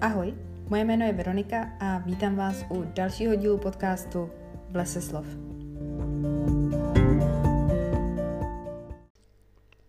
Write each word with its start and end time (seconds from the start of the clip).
Ahoj, 0.00 0.34
moje 0.68 0.84
jméno 0.84 1.06
je 1.06 1.12
Veronika 1.12 1.70
a 1.80 1.98
vítám 1.98 2.36
vás 2.36 2.56
u 2.70 2.84
dalšího 2.94 3.34
dílu 3.34 3.58
podcastu 3.58 4.30
V 4.70 4.76
lese 4.76 5.02
slov. 5.02 5.26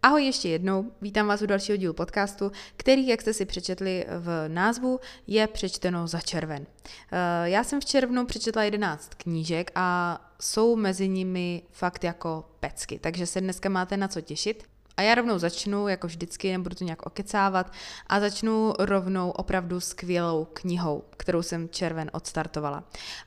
Ahoj 0.03 0.25
ještě 0.25 0.49
jednou, 0.49 0.91
vítám 1.01 1.27
vás 1.27 1.41
u 1.41 1.45
dalšího 1.45 1.77
dílu 1.77 1.93
podcastu, 1.93 2.51
který, 2.77 3.07
jak 3.07 3.21
jste 3.21 3.33
si 3.33 3.45
přečetli 3.45 4.05
v 4.19 4.47
názvu, 4.47 4.99
je 5.27 5.47
přečteno 5.47 6.07
za 6.07 6.19
červen. 6.19 6.65
Eh, 7.11 7.49
já 7.49 7.63
jsem 7.63 7.81
v 7.81 7.85
červnu 7.85 8.25
přečetla 8.25 8.63
11 8.63 9.11
knížek 9.17 9.71
a 9.75 10.19
jsou 10.41 10.75
mezi 10.75 11.07
nimi 11.07 11.61
fakt 11.71 12.03
jako 12.03 12.45
pecky, 12.59 12.99
takže 12.99 13.25
se 13.25 13.41
dneska 13.41 13.69
máte 13.69 13.97
na 13.97 14.07
co 14.07 14.21
těšit. 14.21 14.70
A 14.97 15.01
já 15.01 15.15
rovnou 15.15 15.37
začnu, 15.37 15.87
jako 15.87 16.07
vždycky, 16.07 16.51
nebudu 16.51 16.75
to 16.75 16.83
nějak 16.83 17.05
okecávat, 17.05 17.71
a 18.07 18.19
začnu 18.19 18.73
rovnou 18.79 19.29
opravdu 19.29 19.79
skvělou 19.79 20.47
knihou, 20.53 21.03
kterou 21.17 21.41
jsem 21.41 21.69
červen 21.69 22.09
odstartovala. 22.13 22.83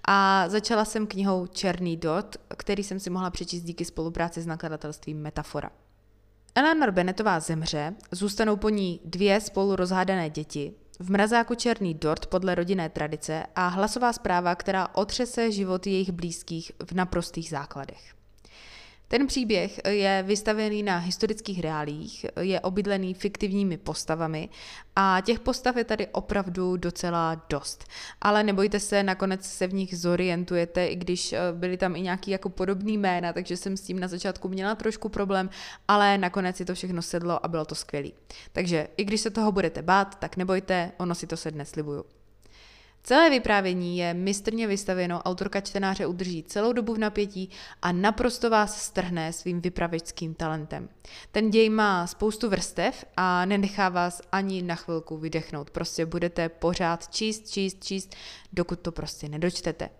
A 0.08 0.44
začala 0.48 0.84
jsem 0.84 1.06
knihou 1.06 1.46
Černý 1.46 1.96
dot, 1.96 2.36
který 2.56 2.84
jsem 2.84 3.00
si 3.00 3.10
mohla 3.10 3.30
přečíst 3.30 3.62
díky 3.62 3.84
spolupráci 3.84 4.42
s 4.42 4.46
nakladatelstvím 4.46 5.22
Metafora. 5.22 5.70
Eleanor 6.54 6.90
Bennettová 6.90 7.40
zemře, 7.40 7.94
zůstanou 8.10 8.56
po 8.56 8.68
ní 8.68 9.00
dvě 9.04 9.40
spolu 9.40 9.76
rozhádané 9.76 10.30
děti, 10.30 10.74
v 10.98 11.10
mrazáku 11.10 11.54
černý 11.54 11.94
dort 11.94 12.26
podle 12.26 12.54
rodinné 12.54 12.88
tradice 12.88 13.46
a 13.56 13.68
hlasová 13.68 14.12
zpráva, 14.12 14.54
která 14.54 14.88
otřese 14.94 15.52
život 15.52 15.86
jejich 15.86 16.10
blízkých 16.10 16.72
v 16.86 16.92
naprostých 16.92 17.50
základech. 17.50 18.14
Ten 19.14 19.26
příběh 19.26 19.80
je 19.88 20.24
vystavený 20.26 20.82
na 20.82 20.98
historických 20.98 21.60
reálích, 21.60 22.26
je 22.40 22.60
obydlený 22.60 23.14
fiktivními 23.14 23.76
postavami 23.76 24.48
a 24.96 25.22
těch 25.24 25.40
postav 25.40 25.76
je 25.76 25.84
tady 25.84 26.06
opravdu 26.06 26.76
docela 26.76 27.42
dost. 27.48 27.84
Ale 28.20 28.42
nebojte 28.42 28.80
se, 28.80 29.02
nakonec 29.02 29.44
se 29.46 29.66
v 29.66 29.74
nich 29.74 29.98
zorientujete, 29.98 30.86
i 30.86 30.96
když 30.96 31.32
eh, 31.32 31.38
byly 31.52 31.76
tam 31.76 31.96
i 31.96 32.00
nějaký 32.00 32.30
jako 32.30 32.48
podobný 32.48 32.98
jména, 32.98 33.32
takže 33.32 33.56
jsem 33.56 33.76
s 33.76 33.82
tím 33.82 34.00
na 34.00 34.08
začátku 34.08 34.48
měla 34.48 34.74
trošku 34.74 35.08
problém, 35.08 35.50
ale 35.88 36.18
nakonec 36.18 36.56
si 36.56 36.64
to 36.64 36.74
všechno 36.74 37.02
sedlo 37.02 37.44
a 37.44 37.48
bylo 37.48 37.64
to 37.64 37.74
skvělé. 37.74 38.08
Takže 38.52 38.88
i 38.96 39.04
když 39.04 39.20
se 39.20 39.30
toho 39.30 39.52
budete 39.52 39.82
bát, 39.82 40.18
tak 40.18 40.36
nebojte, 40.36 40.92
ono 40.96 41.14
si 41.14 41.26
to 41.26 41.36
sedne, 41.36 41.64
slibuju. 41.64 42.04
Celé 43.06 43.30
vyprávění 43.30 43.98
je 43.98 44.14
mistrně 44.14 44.66
vystavěno, 44.66 45.22
autorka 45.22 45.60
čtenáře 45.60 46.06
udrží 46.06 46.42
celou 46.42 46.72
dobu 46.72 46.94
v 46.94 46.98
napětí 46.98 47.50
a 47.82 47.92
naprosto 47.92 48.50
vás 48.50 48.82
strhne 48.82 49.32
svým 49.32 49.60
vypravěčským 49.60 50.34
talentem. 50.34 50.88
Ten 51.32 51.50
děj 51.50 51.70
má 51.70 52.06
spoustu 52.06 52.48
vrstev 52.48 53.04
a 53.16 53.44
nenechá 53.44 53.88
vás 53.88 54.22
ani 54.32 54.62
na 54.62 54.74
chvilku 54.74 55.16
vydechnout. 55.16 55.70
Prostě 55.70 56.06
budete 56.06 56.48
pořád 56.48 57.08
číst, 57.08 57.50
číst, 57.50 57.84
číst, 57.84 58.14
dokud 58.52 58.80
to 58.80 58.92
prostě 58.92 59.28
nedočtete. 59.28 59.90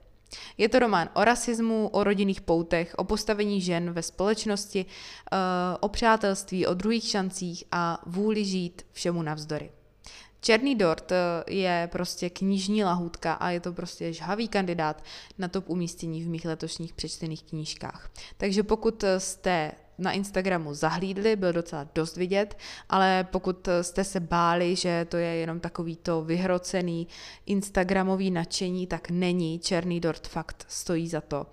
Je 0.58 0.68
to 0.68 0.78
román 0.78 1.08
o 1.14 1.24
rasismu, 1.24 1.88
o 1.88 2.04
rodinných 2.04 2.40
poutech, 2.40 2.94
o 2.96 3.04
postavení 3.04 3.60
žen 3.60 3.92
ve 3.92 4.02
společnosti, 4.02 4.86
eh, 4.86 5.36
o 5.80 5.88
přátelství, 5.88 6.66
o 6.66 6.74
druhých 6.74 7.04
šancích 7.04 7.64
a 7.72 8.02
vůli 8.06 8.44
žít 8.44 8.82
všemu 8.92 9.22
navzdory. 9.22 9.70
Černý 10.44 10.74
dort 10.74 11.12
eh, 11.12 11.44
je 11.48 11.88
prostě 11.92 12.30
knižní 12.30 12.84
lahůdka 12.84 13.32
a 13.32 13.50
je 13.50 13.60
to 13.60 13.72
prostě 13.72 14.12
žhavý 14.12 14.48
kandidát 14.48 15.04
na 15.38 15.48
top 15.48 15.70
umístění 15.70 16.22
v 16.22 16.28
mých 16.28 16.44
letošních 16.44 16.92
přečtených 16.92 17.42
knížkách. 17.42 18.10
Takže 18.36 18.62
pokud 18.62 19.04
jste 19.18 19.72
na 19.98 20.12
Instagramu 20.12 20.74
zahlídli, 20.74 21.36
byl 21.36 21.52
docela 21.52 21.88
dost 21.94 22.16
vidět, 22.16 22.58
ale 22.88 23.24
pokud 23.30 23.68
jste 23.82 24.04
se 24.04 24.20
báli, 24.20 24.76
že 24.76 25.06
to 25.08 25.16
je 25.16 25.34
jenom 25.34 25.60
takový 25.60 25.96
to 25.96 26.22
vyhrocený 26.22 27.08
Instagramový 27.46 28.30
nadšení, 28.30 28.86
tak 28.86 29.10
není. 29.10 29.58
Černý 29.58 30.00
dort 30.00 30.28
fakt 30.28 30.66
stojí 30.68 31.08
za 31.08 31.20
to. 31.20 31.46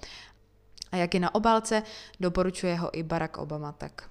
A 0.91 0.97
jak 0.97 1.13
je 1.13 1.19
na 1.19 1.35
obálce, 1.35 1.83
doporučuje 2.19 2.75
ho 2.75 2.97
i 2.97 3.03
Barack 3.03 3.37
Obama, 3.37 3.71
tak. 3.71 4.09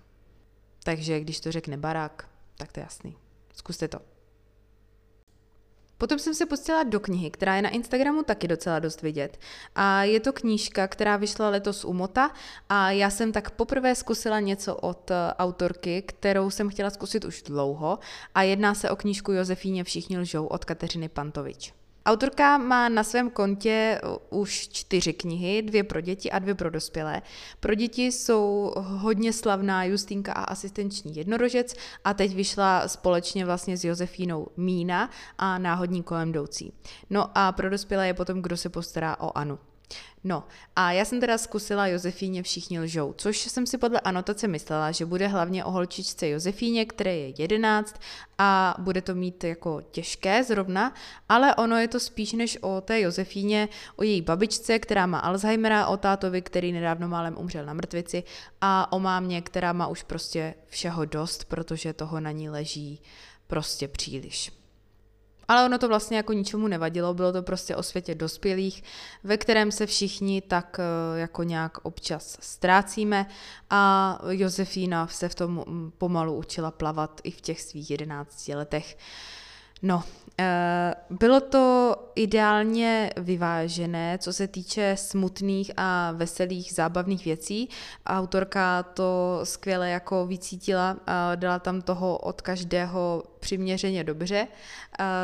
Takže 0.85 1.21
když 1.21 1.41
to 1.41 1.53
řekne 1.53 1.77
Barack, 1.77 2.23
tak 2.57 2.73
to 2.73 2.81
je 2.81 2.85
jasný. 2.85 3.17
Zkuste 3.55 3.89
to. 3.89 4.20
Potom 6.01 6.19
jsem 6.19 6.35
se 6.35 6.47
pustila 6.47 6.83
do 6.83 7.01
knihy, 7.01 7.31
která 7.31 7.57
je 7.57 7.63
na 7.63 7.69
Instagramu 7.69 8.23
taky 8.23 8.49
docela 8.49 8.79
dost 8.79 9.03
vidět. 9.03 9.39
A 9.75 10.05
je 10.05 10.21
to 10.21 10.33
knížka, 10.33 10.89
která 10.89 11.17
vyšla 11.17 11.49
letos 11.49 11.85
u 11.85 11.93
Mota 11.93 12.31
a 12.69 12.91
já 12.91 13.11
jsem 13.11 13.33
tak 13.33 13.51
poprvé 13.51 13.95
zkusila 13.95 14.41
něco 14.41 14.77
od 14.77 15.11
eh, 15.11 15.15
autorky, 15.39 16.03
kterou 16.03 16.51
jsem 16.51 16.69
chtěla 16.69 16.91
zkusit 16.91 17.25
už 17.25 17.43
dlouho 17.43 17.99
a 18.35 18.43
jedná 18.43 18.75
se 18.75 18.91
o 18.91 18.97
knížku 18.97 19.33
Josefíně 19.33 19.85
Všichni 19.85 20.19
lžou 20.19 20.47
od 20.47 20.65
Kateřiny 20.65 21.09
Pantovič. 21.09 21.80
Autorka 22.11 22.59
má 22.59 22.89
na 22.89 23.05
svém 23.05 23.31
kontě 23.31 24.01
uh, 24.31 24.41
už 24.41 24.69
čtyři 24.69 25.13
knihy, 25.13 25.63
dvě 25.63 25.85
pro 25.85 26.01
děti 26.01 26.31
a 26.31 26.39
dvě 26.39 26.55
pro 26.55 26.71
dospělé. 26.71 27.23
Pro 27.61 27.75
děti 27.75 28.07
jsou 28.07 28.73
hodně 28.77 29.33
slavná 29.33 29.85
Justínka 29.85 30.33
a 30.33 30.45
asistenční 30.45 31.17
jednorožec 31.17 31.75
a 32.05 32.15
teď 32.15 32.35
vyšla 32.35 32.89
společně 32.89 33.45
vlastně 33.45 33.77
s 33.77 33.85
Josefínou 33.85 34.49
Mína 34.57 35.11
a 35.39 35.59
náhodní 35.59 36.03
kolem 36.03 36.29
jdoucí. 36.29 36.73
No 37.11 37.39
a 37.39 37.53
pro 37.53 37.71
dospělé 37.71 38.07
je 38.07 38.15
potom, 38.15 38.43
kdo 38.43 38.57
se 38.57 38.69
postará 38.69 39.21
o 39.21 39.39
Anu. 39.39 39.59
No 40.25 40.45
a 40.77 40.93
já 40.93 41.05
jsem 41.05 41.21
teda 41.21 41.39
zkusila 41.39 41.87
Josefíně 41.87 42.43
všichni 42.43 42.81
lžou, 42.81 43.15
což 43.17 43.39
jsem 43.39 43.67
si 43.67 43.79
podle 43.79 44.01
anotace 44.01 44.49
myslela, 44.49 44.93
že 44.93 45.07
bude 45.07 45.27
hlavně 45.27 45.65
o 45.65 45.71
holčičce 45.71 46.29
Josefíně, 46.29 46.85
které 46.85 47.17
je 47.17 47.33
11 47.39 48.01
a 48.39 48.75
bude 48.79 49.03
to 49.03 49.15
mít 49.15 49.45
jako 49.45 49.81
těžké 49.91 50.45
zrovna, 50.45 50.95
ale 51.29 51.55
ono 51.55 51.77
je 51.77 51.89
to 51.89 52.01
spíš 52.01 52.33
než 52.33 52.59
o 52.61 52.81
té 52.81 53.01
Josefíně, 53.01 53.69
o 53.97 54.03
její 54.03 54.23
babičce, 54.23 54.79
která 54.79 55.07
má 55.07 55.19
Alzheimera, 55.19 55.87
o 55.87 55.97
tátovi, 55.97 56.43
který 56.43 56.73
nedávno 56.73 57.09
málem 57.09 57.39
umřel 57.39 57.65
na 57.65 57.75
mrtvici 57.75 58.23
a 58.61 58.93
o 58.93 59.01
mámě, 59.01 59.43
která 59.43 59.73
má 59.73 59.87
už 59.87 60.03
prostě 60.03 60.55
všeho 60.67 61.05
dost, 61.05 61.45
protože 61.45 61.93
toho 61.93 62.21
na 62.21 62.31
ní 62.31 62.51
leží 62.51 63.03
prostě 63.47 63.89
příliš. 63.89 64.60
Ale 65.51 65.65
ono 65.65 65.79
to 65.79 65.89
vlastně 65.89 66.17
jako 66.17 66.33
ničemu 66.33 66.69
nevadilo, 66.69 67.15
bylo 67.15 67.33
to 67.33 67.43
prostě 67.43 67.77
o 67.77 67.83
světě 67.83 68.15
dospělých, 68.15 68.83
ve 69.25 69.37
kterém 69.37 69.73
se 69.73 69.87
všichni 69.87 70.41
tak 70.41 70.81
eh, 70.81 71.19
jako 71.21 71.43
nějak 71.43 71.79
občas 71.83 72.37
ztrácíme 72.41 73.27
a 73.71 74.19
Josefína 74.29 75.07
se 75.07 75.29
v 75.29 75.35
tom 75.35 75.65
mm, 75.67 75.93
pomalu 75.99 76.35
učila 76.35 76.71
plavat 76.71 77.21
i 77.25 77.31
v 77.31 77.41
těch 77.41 77.61
svých 77.61 77.91
jedenácti 77.91 78.55
letech. 78.55 78.99
No, 79.83 80.03
eh, 80.39 80.95
bylo 81.11 81.41
to 81.41 81.97
ideálně 82.15 83.11
vyvážené, 83.17 84.19
co 84.19 84.33
se 84.33 84.49
týče 84.49 84.97
smutných 84.99 85.71
a 85.77 86.13
veselých 86.13 86.73
zábavných 86.73 87.25
věcí. 87.25 87.69
Autorka 88.07 88.83
to 88.83 89.41
skvěle 89.45 89.91
jako 89.91 90.27
vycítila 90.27 90.97
dala 91.37 91.59
tam 91.59 91.83
toho 91.83 92.19
od 92.19 92.41
každého 92.41 93.23
přiměřeně 93.41 94.05
dobře. 94.05 94.49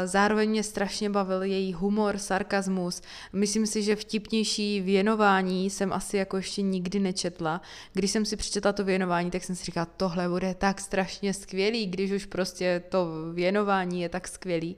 Zároveň 0.04 0.50
mě 0.50 0.62
strašně 0.62 1.10
bavil 1.10 1.42
její 1.42 1.72
humor, 1.72 2.18
sarkazmus. 2.18 3.02
Myslím 3.32 3.66
si, 3.66 3.82
že 3.82 3.96
vtipnější 3.96 4.80
věnování 4.80 5.70
jsem 5.70 5.92
asi 5.92 6.16
jako 6.16 6.36
ještě 6.36 6.62
nikdy 6.62 6.98
nečetla. 6.98 7.60
Když 7.92 8.10
jsem 8.10 8.24
si 8.24 8.36
přečetla 8.36 8.72
to 8.72 8.84
věnování, 8.84 9.30
tak 9.30 9.44
jsem 9.44 9.56
si 9.56 9.64
říkala, 9.64 9.86
tohle 9.96 10.28
bude 10.28 10.54
tak 10.54 10.80
strašně 10.80 11.34
skvělý, 11.34 11.86
když 11.86 12.10
už 12.10 12.26
prostě 12.26 12.82
to 12.88 13.06
věnování 13.32 14.00
je 14.00 14.08
tak 14.08 14.28
skvělý. 14.28 14.76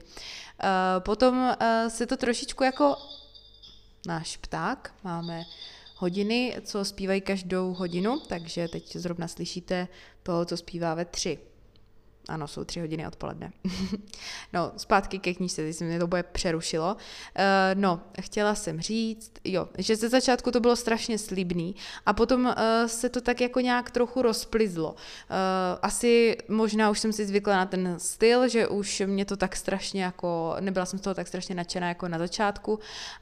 Potom 0.99 1.57
se 1.89 2.07
to 2.07 2.17
trošičku 2.17 2.65
jako 2.65 2.97
náš 4.07 4.37
pták, 4.37 4.95
máme 5.05 5.45
hodiny, 5.97 6.57
co 6.65 6.85
zpívají 6.85 7.21
každou 7.21 7.75
hodinu, 7.75 8.21
takže 8.29 8.69
teď 8.69 8.97
zrovna 8.97 9.29
slyšíte 9.29 9.89
toho, 10.23 10.45
co 10.45 10.57
zpívá 10.57 10.95
ve 10.95 11.05
tři. 11.05 11.39
Ano, 12.29 12.49
jsou 12.49 12.65
tři 12.65 12.81
hodiny 12.81 13.07
odpoledne. 13.07 13.53
no, 14.53 14.73
zpátky 14.77 15.19
ke 15.19 15.35
knížce, 15.35 15.63
teď 15.63 15.77
se 15.77 15.85
mě 15.85 15.99
to 15.99 16.07
bude 16.07 16.23
přerušilo. 16.23 16.95
Uh, 16.95 17.01
no, 17.75 18.01
chtěla 18.21 18.55
jsem 18.55 18.81
říct, 18.81 19.33
jo, 19.45 19.69
že 19.79 19.97
ze 19.97 20.09
začátku 20.09 20.51
to 20.51 20.61
bylo 20.61 20.77
strašně 20.77 21.19
slibný 21.19 21.77
a 22.07 22.13
potom 22.13 22.45
uh, 22.45 22.53
se 22.87 23.09
to 23.09 23.21
tak 23.21 23.41
jako 23.41 23.61
nějak 23.61 23.91
trochu 23.91 24.23
rozplizlo. 24.23 24.91
Uh, 24.91 24.97
asi 25.83 26.37
možná 26.49 26.91
už 26.91 26.99
jsem 26.99 27.13
si 27.13 27.27
zvykla 27.27 27.57
na 27.57 27.67
ten 27.67 27.95
styl, 27.99 28.49
že 28.49 28.69
už 28.69 29.03
mě 29.07 29.25
to 29.25 29.37
tak 29.37 29.57
strašně 29.57 30.05
jako, 30.05 30.57
nebyla 30.61 30.87
jsem 30.87 30.99
z 30.99 31.03
toho 31.03 31.15
tak 31.15 31.29
strašně 31.29 31.55
nadšená 31.55 31.89
jako 31.89 32.09
na 32.09 32.19
začátku 32.19 32.79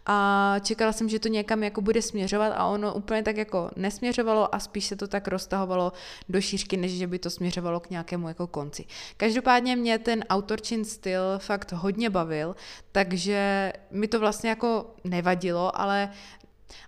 a 0.06 0.56
čekala 0.62 0.92
jsem, 0.92 1.08
že 1.08 1.18
to 1.18 1.28
někam 1.28 1.62
jako 1.62 1.80
bude 1.80 2.02
směřovat 2.02 2.52
a 2.56 2.66
ono 2.66 2.94
úplně 2.94 3.22
tak 3.22 3.36
jako 3.36 3.70
nesměřovalo 3.76 4.54
a 4.54 4.58
spíš 4.58 4.86
se 4.86 4.96
to 4.96 5.08
tak 5.08 5.28
roztahovalo 5.28 5.92
do 6.28 6.40
šířky, 6.40 6.76
než 6.76 6.92
že 6.92 7.06
by 7.06 7.18
to 7.18 7.30
směřovalo 7.30 7.80
k 7.80 7.90
nějakému 7.90 8.28
jako 8.28 8.46
konci. 8.46 8.84
Každopádně 9.16 9.76
mě 9.76 9.98
ten 9.98 10.24
autorčin 10.30 10.84
styl 10.84 11.38
fakt 11.38 11.72
hodně 11.72 12.10
bavil, 12.10 12.56
takže 12.92 13.72
mi 13.90 14.08
to 14.08 14.20
vlastně 14.20 14.50
jako 14.50 14.94
nevadilo, 15.04 15.80
ale 15.80 16.10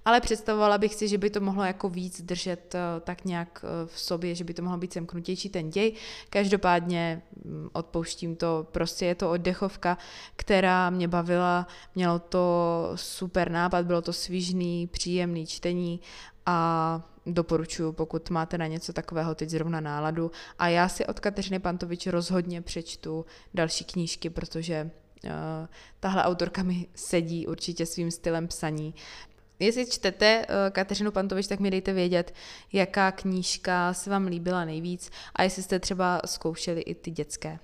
Ale 0.04 0.20
představovala 0.20 0.78
bych 0.78 0.94
si, 0.94 1.08
že 1.08 1.18
by 1.18 1.30
to 1.30 1.40
mohlo 1.40 1.64
jako 1.64 1.88
víc 1.88 2.22
držet 2.22 2.74
uh, 2.74 3.00
tak 3.00 3.24
nějak 3.24 3.64
uh, 3.64 3.86
v 3.86 4.00
sobě, 4.00 4.34
že 4.34 4.44
by 4.44 4.54
to 4.54 4.62
mohlo 4.62 4.78
být 4.78 4.92
semknutější 4.92 5.48
ten 5.48 5.70
děj. 5.70 5.92
Každopádně 6.30 7.22
um, 7.44 7.70
odpouštím 7.72 8.36
to, 8.36 8.66
prostě 8.72 9.06
je 9.06 9.14
to 9.14 9.30
oddechovka, 9.30 9.98
která 10.36 10.90
mě 10.90 11.08
bavila, 11.08 11.66
mělo 11.94 12.18
to 12.18 12.42
super 12.94 13.50
nápad, 13.50 13.86
bylo 13.86 14.02
to 14.02 14.12
svížný, 14.12 14.86
příjemný 14.86 15.46
čtení 15.46 16.00
a 16.48 17.02
doporučuju, 17.26 17.92
pokud 17.92 18.30
máte 18.30 18.58
na 18.58 18.66
něco 18.66 18.92
takového 18.92 19.34
teď 19.34 19.48
zrovna 19.48 19.80
náladu. 19.80 20.30
A 20.58 20.68
já 20.68 20.88
si 20.88 21.06
od 21.06 21.20
Kateřiny 21.20 21.58
Pantovič 21.58 22.06
rozhodně 22.06 22.62
přečtu 22.62 23.26
další 23.54 23.84
knížky, 23.84 24.30
protože 24.30 24.90
uh, 25.24 25.30
tahle 26.00 26.24
autorka 26.24 26.62
mi 26.62 26.86
sedí 26.94 27.46
určitě 27.46 27.86
svým 27.86 28.10
stylem 28.10 28.48
psaní. 28.48 28.94
Jestli 29.58 29.86
čtete 29.86 30.46
uh, 30.46 30.54
Kateřinu 30.70 31.10
Pantovič, 31.10 31.46
tak 31.46 31.60
mi 31.60 31.70
dejte 31.70 31.92
vědět, 31.92 32.34
jaká 32.72 33.12
knížka 33.12 33.94
se 33.94 34.10
vám 34.10 34.26
líbila 34.26 34.64
nejvíc 34.64 35.10
a 35.34 35.42
jestli 35.42 35.62
jste 35.62 35.78
třeba 35.80 36.20
zkoušeli 36.26 36.80
i 36.80 36.94
ty 36.94 37.10
dětské. 37.10 37.58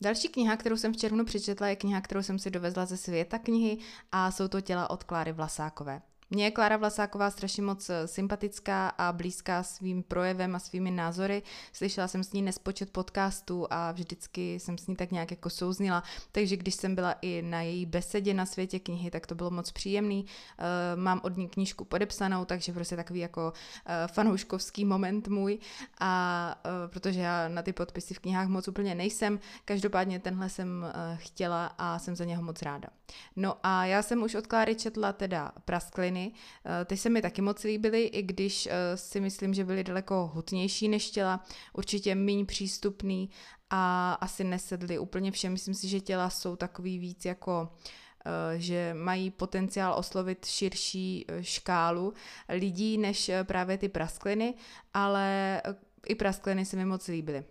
Další 0.00 0.28
kniha, 0.28 0.56
kterou 0.56 0.76
jsem 0.76 0.92
v 0.92 0.96
červnu 0.96 1.24
přečetla, 1.24 1.68
je 1.68 1.76
kniha, 1.76 2.00
kterou 2.00 2.22
jsem 2.22 2.38
si 2.38 2.50
dovezla 2.50 2.86
ze 2.86 2.96
světa 2.96 3.38
knihy 3.38 3.78
a 4.12 4.30
jsou 4.30 4.48
to 4.48 4.60
těla 4.60 4.90
od 4.90 5.04
Kláry 5.04 5.32
Vlasákové. 5.32 6.02
Mně 6.30 6.44
je 6.44 6.50
Klára 6.50 6.76
Vlasáková 6.76 7.30
strašně 7.30 7.62
moc 7.62 7.90
eh, 7.90 8.06
sympatická 8.06 8.88
a 8.88 9.12
blízká 9.12 9.62
svým 9.62 10.02
projevem 10.02 10.56
a 10.56 10.58
svými 10.58 10.90
názory. 10.90 11.42
Slyšela 11.72 12.08
jsem 12.08 12.24
s 12.24 12.32
ní 12.32 12.42
nespočet 12.42 12.90
podcastů 12.90 13.66
a 13.70 13.92
vždycky 13.92 14.60
jsem 14.60 14.78
s 14.78 14.86
ní 14.86 14.96
tak 14.96 15.10
nějak 15.10 15.30
jako 15.30 15.50
souznila, 15.50 16.02
takže 16.32 16.56
když 16.56 16.74
jsem 16.74 16.94
byla 16.94 17.12
i 17.22 17.42
na 17.42 17.62
její 17.62 17.86
besedě 17.86 18.34
na 18.34 18.46
světě 18.46 18.78
knihy, 18.78 19.10
tak 19.10 19.26
to 19.26 19.34
bylo 19.34 19.50
moc 19.50 19.72
příjemný. 19.72 20.26
Eh, 20.58 20.96
mám 20.96 21.20
od 21.24 21.36
ní 21.36 21.48
knížku 21.48 21.84
podepsanou, 21.84 22.44
takže 22.44 22.72
prostě 22.72 22.96
takový 22.96 23.20
jako 23.20 23.52
eh, 23.86 24.06
fanouškovský 24.06 24.84
moment 24.84 25.28
můj 25.28 25.58
a 26.00 26.62
protože 26.86 27.20
já 27.20 27.48
na 27.48 27.62
ty 27.62 27.72
podpisy 27.72 28.14
v 28.14 28.18
knihách 28.18 28.48
moc 28.48 28.68
úplně 28.68 28.94
nejsem, 28.94 29.40
každopádně 29.64 30.18
tenhle 30.18 30.48
jsem 30.48 30.86
chtěla 31.14 31.66
a 31.78 31.98
jsem 31.98 32.16
za 32.16 32.24
něho 32.24 32.42
moc 32.42 32.62
ráda. 32.62 32.88
No 33.36 33.56
a 33.62 33.84
já 33.84 34.02
jsem 34.02 34.22
už 34.22 34.34
od 34.34 34.46
Kláry 34.46 34.74
četla 34.74 35.12
teda 35.12 35.52
Praskliny, 35.64 36.17
ženy. 36.18 36.32
Eh, 36.64 36.84
ty 36.84 36.96
se 36.96 37.08
mi 37.08 37.22
taky 37.22 37.42
moc 37.42 37.62
líbily, 37.64 38.02
i 38.04 38.22
když 38.22 38.66
eh, 38.66 38.96
si 38.96 39.20
myslím, 39.20 39.54
že 39.54 39.64
byly 39.64 39.84
daleko 39.84 40.30
hutnější 40.34 40.88
než 40.88 41.10
těla, 41.10 41.44
určitě 41.72 42.14
méně 42.14 42.44
přístupný 42.44 43.30
a 43.70 44.12
asi 44.12 44.44
nesedly 44.44 44.98
úplně 44.98 45.30
všem. 45.30 45.52
Myslím 45.52 45.74
si, 45.74 45.88
že 45.88 46.00
těla 46.00 46.30
jsou 46.30 46.56
takový 46.56 46.98
víc 46.98 47.24
jako 47.24 47.68
eh, 48.26 48.58
že 48.58 48.94
mají 48.94 49.30
potenciál 49.30 49.94
oslovit 49.98 50.46
širší 50.46 51.26
škálu 51.40 52.12
lidí 52.48 52.98
než 52.98 53.30
právě 53.42 53.78
ty 53.78 53.88
praskliny, 53.88 54.54
ale 54.94 55.62
i 56.06 56.14
praskliny 56.14 56.64
se 56.64 56.76
mi 56.76 56.84
moc 56.84 57.08
líbily. 57.08 57.44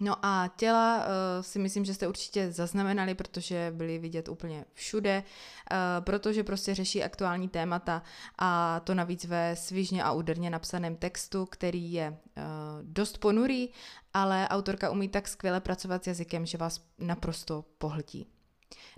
No 0.00 0.16
a 0.22 0.50
těla 0.56 0.96
uh, 0.96 1.02
si 1.40 1.58
myslím, 1.58 1.84
že 1.84 1.94
jste 1.94 2.08
určitě 2.08 2.52
zaznamenali, 2.52 3.14
protože 3.14 3.72
byly 3.76 3.98
vidět 3.98 4.28
úplně 4.28 4.64
všude, 4.72 5.22
uh, 5.22 6.04
protože 6.04 6.44
prostě 6.44 6.74
řeší 6.74 7.04
aktuální 7.04 7.48
témata 7.48 8.02
a 8.38 8.80
to 8.84 8.94
navíc 8.94 9.24
ve 9.24 9.56
svižně 9.56 10.04
a 10.04 10.12
úderně 10.12 10.50
napsaném 10.50 10.96
textu, 10.96 11.46
který 11.46 11.92
je 11.92 12.10
uh, 12.10 12.44
dost 12.82 13.18
ponurý, 13.18 13.68
ale 14.14 14.48
autorka 14.48 14.90
umí 14.90 15.08
tak 15.08 15.28
skvěle 15.28 15.60
pracovat 15.60 16.04
s 16.04 16.06
jazykem, 16.06 16.46
že 16.46 16.58
vás 16.58 16.80
naprosto 16.98 17.64
pohltí. 17.78 18.26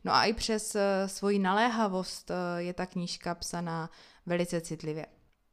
No 0.04 0.12
a 0.14 0.24
i 0.24 0.32
přes 0.32 0.76
svoji 1.06 1.38
naléhavost 1.38 2.30
je 2.56 2.74
ta 2.74 2.86
knížka 2.86 3.34
psaná 3.34 3.90
velice 4.26 4.60
citlivě. 4.60 5.06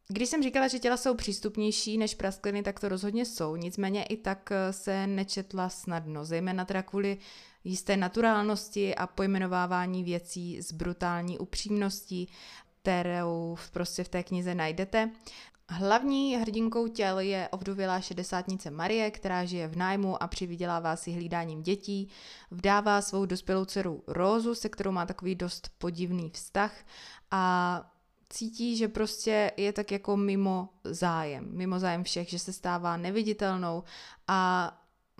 Když 0.07 0.29
jsem 0.29 0.43
říkala, 0.43 0.67
že 0.67 0.79
těla 0.79 0.97
jsou 0.97 1.15
přístupnější 1.15 1.97
než 1.97 2.15
praskliny, 2.15 2.63
tak 2.63 2.79
to 2.79 2.89
rozhodně 2.89 3.25
jsou. 3.25 3.55
Nicméně 3.55 4.03
i 4.03 4.17
tak 4.17 4.51
eh, 4.51 4.73
se 4.73 5.07
nečetla 5.07 5.69
snadno, 5.69 6.25
zejména 6.25 6.65
teda 6.65 6.81
kvůli 6.81 7.17
jisté 7.63 7.97
naturálnosti 7.97 8.95
a 8.95 9.07
pojmenovávání 9.07 10.03
věcí 10.03 10.61
s 10.61 10.71
brutální 10.71 11.39
upřímností, 11.39 12.29
kterou 12.81 13.57
prostě 13.71 14.03
v 14.03 14.09
té 14.09 14.23
knize 14.23 14.55
najdete. 14.55 15.11
Hlavní 15.69 16.35
hrdinkou 16.35 16.87
těl 16.87 17.19
je 17.19 17.49
ovdovělá 17.51 17.99
šedesátnice 17.99 18.71
Marie, 18.71 19.11
která 19.11 19.45
žije 19.45 19.67
v 19.67 19.75
nájmu 19.75 20.23
a 20.23 20.27
přivydělává 20.27 20.95
si 20.95 21.11
hlídáním 21.11 21.63
dětí. 21.63 22.09
Vdává 22.51 23.01
svou 23.01 23.25
dospělou 23.25 23.65
dceru 23.65 24.03
Rózu, 24.07 24.55
se 24.55 24.69
kterou 24.69 24.91
má 24.91 25.05
takový 25.05 25.35
dost 25.35 25.69
podivný 25.77 26.29
vztah 26.29 26.85
a 27.31 27.94
cítí, 28.29 28.77
že 28.77 28.87
prostě 28.87 29.51
je 29.57 29.73
tak 29.73 29.91
jako 29.91 30.17
mimo 30.17 30.69
zájem, 30.83 31.47
mimo 31.51 31.79
zájem 31.79 32.03
všech, 32.03 32.29
že 32.29 32.39
se 32.39 32.53
stává 32.53 32.97
neviditelnou 32.97 33.83
a 34.27 34.71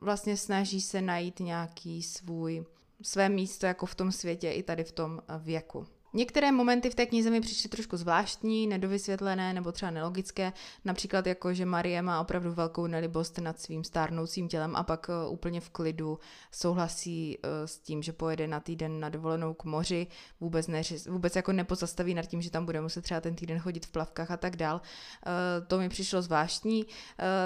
vlastně 0.01 0.37
snaží 0.37 0.81
se 0.81 1.01
najít 1.01 1.39
nějaký 1.39 2.03
svůj, 2.03 2.65
své 3.01 3.29
místo 3.29 3.65
jako 3.65 3.85
v 3.85 3.95
tom 3.95 4.11
světě 4.11 4.51
i 4.51 4.63
tady 4.63 4.83
v 4.83 4.91
tom 4.91 5.21
věku. 5.39 5.87
Některé 6.15 6.51
momenty 6.51 6.89
v 6.89 6.95
té 6.95 7.05
knize 7.05 7.29
mi 7.29 7.41
přišly 7.41 7.69
trošku 7.69 7.97
zvláštní, 7.97 8.67
nedovysvětlené 8.67 9.53
nebo 9.53 9.71
třeba 9.71 9.91
nelogické, 9.91 10.53
například 10.85 11.27
jako, 11.27 11.53
že 11.53 11.65
Marie 11.65 12.01
má 12.01 12.21
opravdu 12.21 12.53
velkou 12.53 12.87
nelibost 12.87 13.37
nad 13.37 13.59
svým 13.59 13.83
stárnoucím 13.83 14.47
tělem 14.47 14.75
a 14.75 14.83
pak 14.83 15.09
uh, 15.09 15.33
úplně 15.33 15.61
v 15.61 15.69
klidu 15.69 16.19
souhlasí 16.51 17.37
uh, 17.37 17.49
s 17.65 17.77
tím, 17.77 18.03
že 18.03 18.13
pojede 18.13 18.47
na 18.47 18.59
týden 18.59 18.99
na 18.99 19.09
dovolenou 19.09 19.53
k 19.53 19.63
moři, 19.63 20.07
vůbec, 20.39 20.67
ne, 20.67 20.81
vůbec 21.09 21.35
jako 21.35 21.51
nepozastaví 21.51 22.13
nad 22.13 22.25
tím, 22.25 22.41
že 22.41 22.51
tam 22.51 22.65
bude 22.65 22.81
muset 22.81 23.01
třeba 23.01 23.21
ten 23.21 23.35
týden 23.35 23.59
chodit 23.59 23.85
v 23.85 23.91
plavkách 23.91 24.31
a 24.31 24.37
tak 24.37 24.55
dál. 24.55 24.81
Uh, 24.81 25.67
to 25.67 25.77
mi 25.77 25.89
přišlo 25.89 26.21
zvláštní. 26.21 26.85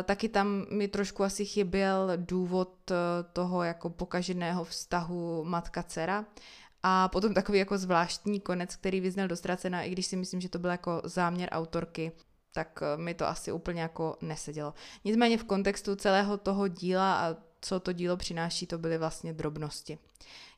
Taky 0.04 0.30
tam 0.30 0.66
mi 0.72 0.88
trošku 0.88 1.24
asi 1.24 1.46
chyběl 1.46 2.12
důvod 2.16 2.92
toho 3.34 3.64
jako 3.64 3.90
pokaženého 3.90 4.64
vztahu 4.64 5.44
matka-dcera, 5.44 6.26
a 6.84 7.08
potom 7.08 7.34
takový 7.34 7.60
jako 7.60 7.78
zvláštní 7.78 8.40
konec, 8.40 8.76
který 8.76 9.00
vyznal 9.02 9.28
dostracena, 9.28 9.84
i 9.84 9.92
když 9.92 10.06
si 10.06 10.16
myslím, 10.16 10.42
že 10.42 10.50
to 10.50 10.60
byl 10.60 10.70
jako 10.70 11.02
záměr 11.04 11.50
autorky, 11.52 12.12
tak 12.52 12.80
eh, 12.82 12.98
mi 12.98 13.14
to 13.14 13.28
asi 13.28 13.52
úplně 13.52 13.82
jako 13.82 14.18
nesedělo. 14.22 14.74
Nicméně 15.06 15.38
v 15.38 15.44
kontextu 15.44 15.96
celého 15.96 16.38
toho 16.38 16.68
díla 16.68 17.20
a 17.20 17.36
co 17.62 17.80
to 17.80 17.94
dílo 17.94 18.18
přináší, 18.18 18.68
to 18.68 18.78
byly 18.78 18.98
vlastně 18.98 19.34
drobnosti. 19.34 19.98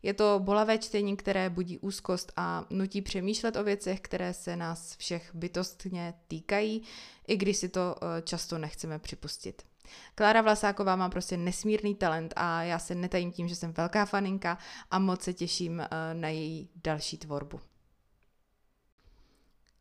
Je 0.03 0.13
to 0.13 0.39
bolavé 0.43 0.77
čtení, 0.77 1.17
které 1.17 1.49
budí 1.49 1.77
úzkost 1.77 2.31
a 2.35 2.65
nutí 2.69 3.01
přemýšlet 3.01 3.55
o 3.55 3.63
věcech, 3.63 4.01
které 4.01 4.33
se 4.33 4.55
nás 4.55 4.97
všech 4.97 5.35
bytostně 5.35 6.13
týkají, 6.27 6.81
i 7.27 7.37
když 7.37 7.57
si 7.57 7.69
to 7.69 7.95
eh, 8.01 8.21
často 8.21 8.57
nechceme 8.57 8.99
připustit. 8.99 9.70
Klára 10.15 10.41
Vlasáková 10.41 10.95
má 10.95 11.09
prostě 11.09 11.37
nesmírný 11.37 11.95
talent 11.95 12.33
a 12.35 12.63
já 12.63 12.79
se 12.79 12.95
netajím 12.95 13.31
tím, 13.31 13.47
že 13.47 13.55
jsem 13.55 13.73
velká 13.73 14.05
faninka 14.05 14.57
a 14.91 14.99
moc 14.99 15.21
se 15.21 15.33
těším 15.33 15.79
eh, 15.79 15.87
na 16.13 16.27
její 16.27 16.69
další 16.83 17.17
tvorbu. 17.17 17.70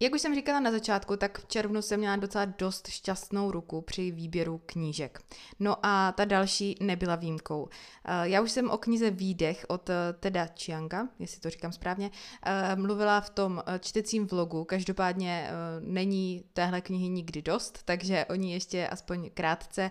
Jak 0.02 0.14
už 0.14 0.20
jsem 0.20 0.34
říkala 0.34 0.60
na 0.60 0.70
začátku, 0.70 1.16
tak 1.16 1.38
v 1.38 1.46
červnu 1.46 1.82
jsem 1.82 2.00
měla 2.00 2.16
docela 2.16 2.44
dost 2.44 2.88
šťastnou 2.88 3.50
ruku 3.50 3.80
při 3.80 4.10
výběru 4.10 4.60
knížek. 4.66 5.22
No 5.58 5.76
a 5.82 6.12
ta 6.12 6.24
další 6.24 6.76
nebyla 6.80 7.16
výjimkou. 7.16 7.68
Eh, 8.04 8.28
já 8.28 8.40
už 8.40 8.50
jsem 8.50 8.70
o 8.70 8.78
knize 8.78 9.10
Výdech 9.10 9.66
od 9.68 9.90
eh, 9.90 9.94
Teda 10.20 10.46
Chianga, 10.46 11.08
jestli 11.18 11.40
to 11.40 11.50
říkám 11.50 11.72
správně, 11.72 12.10
eh, 12.42 12.76
mluvila 12.76 13.20
v 13.20 13.30
tom 13.30 13.62
čtecím 13.80 14.26
vlogu. 14.26 14.64
Každopádně 14.64 15.50
není 15.80 16.44
téhle 16.52 16.80
knihy 16.80 17.08
nikdy 17.08 17.42
dost, 17.42 17.82
takže 17.84 18.24
o 18.24 18.34
ní 18.34 18.52
ještě 18.52 18.88
aspoň 18.88 19.30
krátce. 19.34 19.90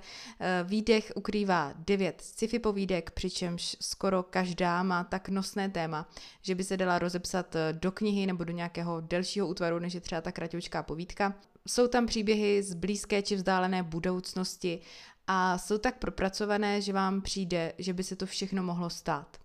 Výdech 0.64 1.12
ukrývá 1.16 1.74
devět 1.78 2.22
sci-fi 2.22 2.60
povídek, 2.60 3.12
přičemž 3.12 3.78
skoro 3.82 4.24
každá 4.24 4.84
má 4.84 5.04
tak 5.04 5.30
nosné 5.30 5.70
téma, 5.70 6.10
že 6.42 6.56
by 6.56 6.64
se 6.64 6.78
dala 6.78 7.00
rozepsat 7.00 7.56
do 7.72 7.92
knihy 7.92 8.28
nebo 8.28 8.44
do 8.44 8.54
nějakého 8.54 9.02
delšího 9.02 9.48
útvaru, 9.48 9.80
než 9.80 9.99
je 10.00 10.04
třeba 10.04 10.22
ta 10.22 10.32
kratěčká 10.32 10.84
povídka. 10.84 11.36
Jsou 11.68 11.88
tam 11.88 12.06
příběhy 12.06 12.64
z 12.64 12.74
blízké 12.74 13.22
či 13.22 13.36
vzdálené 13.36 13.84
budoucnosti 13.84 14.80
a 15.28 15.58
jsou 15.58 15.78
tak 15.78 15.98
propracované, 15.98 16.82
že 16.82 16.94
vám 16.94 17.22
přijde, 17.22 17.74
že 17.78 17.94
by 17.94 18.04
se 18.04 18.16
to 18.16 18.26
všechno 18.26 18.64
mohlo 18.64 18.90
stát. 18.90 19.38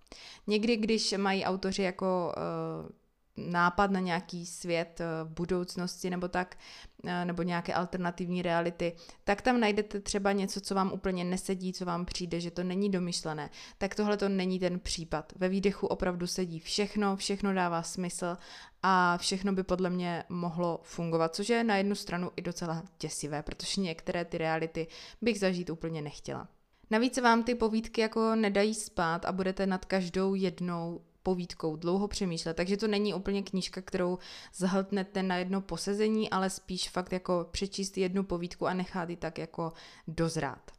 Někdy, 0.47 0.77
když 0.77 1.13
mají 1.13 1.45
autoři 1.45 1.83
jako 1.83 2.35
uh, 2.37 2.89
nápad 3.37 3.91
na 3.91 4.01
nějaký 4.01 4.47
svět 4.47 5.01
eh, 5.01 5.07
budoucnosti 5.25 6.11
nebo 6.11 6.29
tak, 6.29 6.57
eh, 7.05 7.25
nebo 7.25 7.43
nějaké 7.43 7.75
alternativní 7.75 8.43
reality, 8.43 8.93
tak 9.25 9.43
tam 9.43 9.61
najdete 9.61 10.01
třeba 10.01 10.33
něco, 10.33 10.61
co 10.61 10.75
vám 10.75 10.93
úplně 10.93 11.25
nesedí, 11.25 11.73
co 11.73 11.85
vám 11.85 12.05
přijde, 12.05 12.41
že 12.41 12.51
to 12.51 12.65
není 12.65 12.91
domyšlené. 12.91 13.51
Tak 13.79 13.95
tohle 13.95 14.17
to 14.17 14.29
není 14.29 14.59
ten 14.59 14.81
případ. 14.81 15.33
Ve 15.37 15.49
výdechu 15.49 15.87
opravdu 15.87 16.27
sedí 16.27 16.59
všechno, 16.61 17.17
všechno 17.17 17.55
dává 17.55 17.83
smysl 17.83 18.37
a 18.83 19.19
všechno 19.19 19.53
by 19.53 19.63
podle 19.63 19.91
mě 19.91 20.25
mohlo 20.29 20.81
fungovat, 20.83 21.35
což 21.35 21.49
je 21.49 21.65
na 21.65 21.77
jednu 21.77 21.95
stranu 21.95 22.31
i 22.37 22.43
docela 22.43 22.83
děsivé, 23.01 23.43
protože 23.43 23.81
některé 23.81 24.25
ty 24.25 24.39
reality 24.39 24.87
bych 25.23 25.41
zažít 25.41 25.71
úplně 25.71 26.03
nechtěla. 26.03 26.49
Navíc 26.91 27.19
vám 27.19 27.43
ty 27.43 27.55
povídky 27.55 28.01
jako 28.01 28.35
nedají 28.35 28.75
spát 28.75 29.25
a 29.25 29.33
budete 29.33 29.67
nad 29.67 29.85
každou 29.85 30.35
jednou 30.35 31.01
povídkou 31.25 31.77
dlouho 31.77 32.09
přemýšlet, 32.09 32.55
takže 32.55 32.77
to 32.77 32.89
není 32.89 33.15
úplně 33.15 33.43
knížka, 33.43 33.83
kterou 33.83 34.19
zhltnete 34.55 35.23
na 35.23 35.37
jedno 35.37 35.61
posezení, 35.61 36.31
ale 36.31 36.51
spíš 36.51 36.89
fakt 36.89 37.13
jako 37.13 37.47
přečíst 37.51 37.99
jednu 37.99 38.23
povídku 38.23 38.67
a 38.67 38.75
nechat 38.75 39.11
ji 39.11 39.17
tak 39.17 39.39
jako 39.39 39.73
dozrát. 40.09 40.71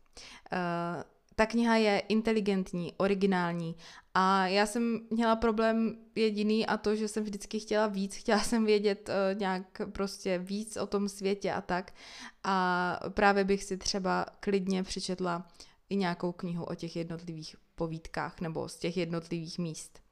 Uh, 0.53 1.03
ta 1.35 1.45
kniha 1.45 1.75
je 1.75 1.99
inteligentní, 1.99 2.93
originální 2.97 3.75
a 4.13 4.47
já 4.47 4.65
jsem 4.65 5.01
měla 5.09 5.35
problém 5.35 5.97
jediný 6.15 6.65
a 6.65 6.77
to, 6.77 6.95
že 6.95 7.07
jsem 7.07 7.23
vždycky 7.23 7.59
chtěla 7.59 7.87
víc, 7.87 8.15
chtěla 8.21 8.39
jsem 8.39 8.65
vědět 8.65 9.09
uh, 9.09 9.39
nějak 9.39 9.81
prostě 9.91 10.37
víc 10.39 10.77
o 10.77 10.87
tom 10.87 11.09
světě 11.09 11.51
a 11.51 11.61
tak 11.61 11.93
a 12.43 12.99
právě 13.09 13.43
bych 13.43 13.63
si 13.63 13.77
třeba 13.77 14.25
klidně 14.39 14.83
přečetla 14.83 15.47
i 15.89 15.95
nějakou 15.95 16.31
knihu 16.31 16.63
o 16.63 16.75
těch 16.75 16.95
jednotlivých 16.95 17.55
povídkách 17.75 18.41
nebo 18.41 18.69
z 18.69 18.77
těch 18.77 18.97
jednotlivých 18.97 19.59
míst. 19.59 20.04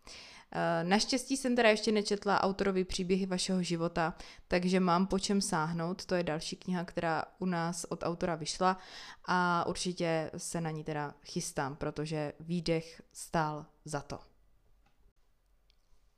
Eh, 0.55 0.83
naštěstí 0.83 1.37
jsem 1.37 1.55
teda 1.55 1.69
ještě 1.69 1.91
nečetla 1.91 2.43
autorovi 2.43 2.83
příběhy 2.83 3.25
vašeho 3.25 3.63
života, 3.63 4.13
takže 4.47 4.79
mám 4.79 5.07
po 5.07 5.19
čem 5.19 5.41
sáhnout. 5.41 6.05
To 6.05 6.15
je 6.15 6.23
další 6.23 6.55
kniha, 6.55 6.85
která 6.85 7.23
u 7.39 7.45
nás 7.45 7.85
od 7.89 8.03
autora 8.03 8.35
vyšla 8.35 8.77
a 9.25 9.65
určitě 9.67 10.31
se 10.37 10.61
na 10.61 10.71
ní 10.71 10.83
teda 10.83 11.13
chystám, 11.23 11.75
protože 11.75 12.33
výdech 12.39 13.01
stál 13.13 13.65
za 13.85 14.01
to. 14.01 14.19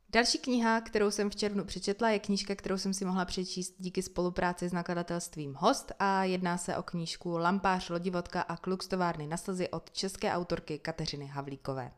Další 0.08 0.38
kniha, 0.38 0.80
kterou 0.80 1.10
jsem 1.10 1.30
v 1.30 1.36
červnu 1.36 1.64
přečetla, 1.64 2.10
je 2.10 2.18
knížka, 2.18 2.54
kterou 2.54 2.78
jsem 2.78 2.94
si 2.94 3.04
mohla 3.04 3.24
přečíst 3.24 3.74
díky 3.78 4.02
spolupráci 4.02 4.68
s 4.68 4.72
nakladatelstvím 4.72 5.54
Host 5.54 5.92
a 5.98 6.24
jedná 6.24 6.58
se 6.58 6.76
o 6.76 6.82
knížku 6.82 7.38
Lampář, 7.38 7.88
lodivodka 7.88 8.42
a 8.42 8.56
kluk 8.56 8.82
z 8.82 8.88
továrny 8.88 9.26
na 9.26 9.36
slzy 9.36 9.68
od 9.68 9.90
české 9.90 10.32
autorky 10.32 10.78
Kateřiny 10.78 11.26
Havlíkové. 11.26 11.92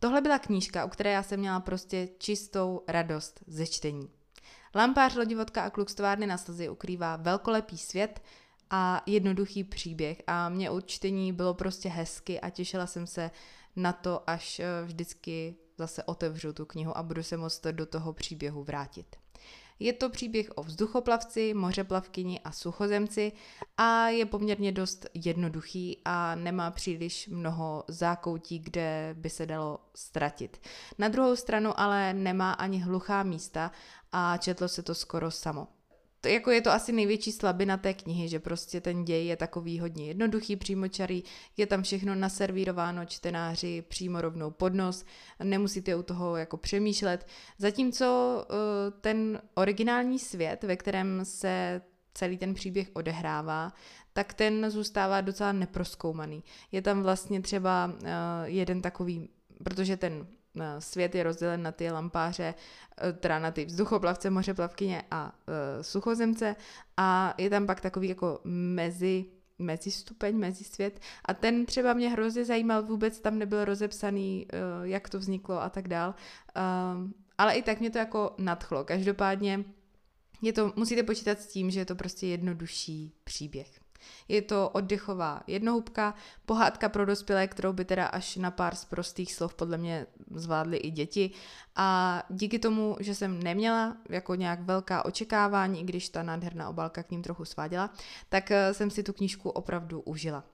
Tohle 0.00 0.20
byla 0.20 0.38
knížka, 0.38 0.84
u 0.84 0.88
které 0.88 1.12
já 1.12 1.22
jsem 1.22 1.40
měla 1.40 1.60
prostě 1.60 2.08
čistou 2.18 2.82
radost 2.88 3.40
ze 3.46 3.66
čtení. 3.66 4.10
Lampář, 4.74 5.16
lodivodka 5.16 5.62
a 5.62 5.70
kluk 5.70 5.90
z 5.90 5.94
továrny 5.94 6.26
na 6.26 6.38
slzy 6.38 6.68
ukrývá 6.68 7.16
velkolepý 7.16 7.78
svět 7.78 8.22
a 8.70 9.02
jednoduchý 9.06 9.64
příběh 9.64 10.22
a 10.26 10.48
mě 10.48 10.70
u 10.70 10.80
čtení 10.80 11.32
bylo 11.32 11.54
prostě 11.54 11.88
hezky 11.88 12.40
a 12.40 12.50
těšila 12.50 12.86
jsem 12.86 13.06
se 13.06 13.30
na 13.76 13.92
to, 13.92 14.30
až 14.30 14.60
eh, 14.60 14.66
vždycky 14.84 15.56
zase 15.78 16.04
otevřu 16.04 16.52
tu 16.52 16.64
knihu 16.64 16.96
a 16.96 17.02
budu 17.02 17.22
se 17.22 17.36
moct 17.36 17.66
do 17.70 17.86
toho 17.86 18.12
příběhu 18.12 18.64
vrátit. 18.64 19.19
Je 19.80 19.92
to 19.92 20.10
příběh 20.10 20.50
o 20.54 20.62
vzduchoplavci, 20.62 21.54
mořeplavkyni 21.54 22.40
a 22.40 22.52
suchozemci 22.52 23.32
a 23.76 24.08
je 24.08 24.26
poměrně 24.26 24.72
dost 24.72 25.06
jednoduchý 25.14 25.98
a 26.04 26.34
nemá 26.34 26.70
příliš 26.70 27.28
mnoho 27.28 27.84
zákoutí, 27.88 28.58
kde 28.58 29.14
by 29.18 29.30
se 29.30 29.46
dalo 29.46 29.78
ztratit. 29.94 30.60
Na 30.98 31.08
druhou 31.08 31.36
stranu 31.36 31.80
ale 31.80 32.14
nemá 32.14 32.52
ani 32.52 32.78
hluchá 32.78 33.22
místa 33.22 33.72
a 34.12 34.36
četlo 34.36 34.68
se 34.68 34.82
to 34.82 34.94
skoro 34.94 35.30
samo 35.30 35.68
to, 36.20 36.28
jako 36.28 36.50
je 36.50 36.60
to 36.60 36.70
asi 36.70 36.92
největší 36.92 37.32
slabina 37.32 37.76
té 37.76 37.94
knihy, 37.94 38.28
že 38.28 38.38
prostě 38.38 38.80
ten 38.80 39.04
děj 39.04 39.26
je 39.26 39.36
takový 39.36 39.80
hodně 39.80 40.06
jednoduchý, 40.06 40.56
přímočarý, 40.56 41.24
je 41.56 41.66
tam 41.66 41.82
všechno 41.82 42.14
naservírováno 42.14 43.04
čtenáři 43.04 43.84
přímo 43.88 44.20
rovnou 44.20 44.50
pod 44.50 44.74
nos, 44.74 45.04
nemusíte 45.42 45.96
u 45.96 46.02
toho 46.02 46.36
jako 46.36 46.56
přemýšlet. 46.56 47.26
Zatímco 47.58 48.06
uh, 48.50 48.56
ten 49.00 49.42
originální 49.54 50.18
svět, 50.18 50.64
ve 50.64 50.76
kterém 50.76 51.24
se 51.24 51.82
celý 52.14 52.38
ten 52.38 52.54
příběh 52.54 52.90
odehrává, 52.92 53.72
tak 54.12 54.34
ten 54.34 54.70
zůstává 54.70 55.20
docela 55.20 55.52
neproskoumaný. 55.52 56.44
Je 56.72 56.82
tam 56.82 57.02
vlastně 57.02 57.40
třeba 57.40 57.86
uh, 57.86 58.08
jeden 58.44 58.82
takový, 58.82 59.28
protože 59.64 59.96
ten 59.96 60.26
svět 60.78 61.14
je 61.14 61.22
rozdělen 61.22 61.62
na 61.62 61.72
ty 61.72 61.90
lampáře, 61.90 62.54
e, 63.02 63.12
teda 63.12 63.38
na 63.38 63.50
ty 63.50 63.64
vzduchoplavce, 63.64 64.30
mořeplavkyně 64.30 65.02
a 65.10 65.24
uh, 65.24 65.82
suchozemce 65.82 66.56
a 66.96 67.34
je 67.38 67.50
tam 67.50 67.66
pak 67.66 67.80
takový 67.80 68.08
jako 68.08 68.40
mezi 68.44 69.24
mezi 69.58 69.90
stupeň, 69.90 70.36
mezi 70.36 70.64
svět 70.64 71.00
a 71.24 71.34
ten 71.34 71.66
třeba 71.66 71.92
mě 71.92 72.08
hrozně 72.10 72.44
zajímal, 72.44 72.82
vůbec 72.82 73.20
tam 73.20 73.38
nebyl 73.38 73.64
rozepsaný, 73.64 74.46
jak 74.82 75.08
to 75.08 75.18
vzniklo 75.18 75.62
a 75.62 75.70
tak 75.70 75.88
dál, 75.88 76.14
ale 77.38 77.54
i 77.54 77.62
tak 77.62 77.80
mě 77.80 77.90
to 77.90 77.98
jako 77.98 78.34
nadchlo. 78.38 78.84
Každopádně 78.84 79.64
je 80.42 80.52
to, 80.52 80.72
musíte 80.76 81.02
počítat 81.02 81.40
s 81.40 81.46
tím, 81.46 81.70
že 81.70 81.80
je 81.80 81.84
to 81.84 81.94
prostě 81.94 82.26
jednodušší 82.26 83.12
příběh. 83.24 83.79
Je 84.28 84.42
to 84.42 84.68
oddechová 84.68 85.42
jednohubka, 85.46 86.14
pohádka 86.46 86.88
pro 86.88 87.06
dospělé, 87.06 87.46
kterou 87.46 87.72
by 87.72 87.84
teda 87.84 88.06
až 88.06 88.36
na 88.36 88.50
pár 88.50 88.74
z 88.74 88.84
prostých 88.84 89.34
slov 89.34 89.54
podle 89.54 89.78
mě 89.78 90.06
zvládly 90.34 90.76
i 90.76 90.90
děti. 90.90 91.30
A 91.76 92.22
díky 92.30 92.58
tomu, 92.58 92.96
že 93.00 93.14
jsem 93.14 93.42
neměla 93.42 93.96
jako 94.08 94.34
nějak 94.34 94.60
velká 94.60 95.04
očekávání, 95.04 95.80
i 95.80 95.84
když 95.84 96.08
ta 96.08 96.22
nádherná 96.22 96.68
obálka 96.68 97.02
k 97.02 97.10
ním 97.10 97.22
trochu 97.22 97.44
sváděla, 97.44 97.90
tak 98.28 98.50
eh, 98.50 98.74
jsem 98.74 98.90
si 98.90 99.02
tu 99.02 99.12
knížku 99.12 99.50
opravdu 99.50 100.00
užila. 100.00 100.44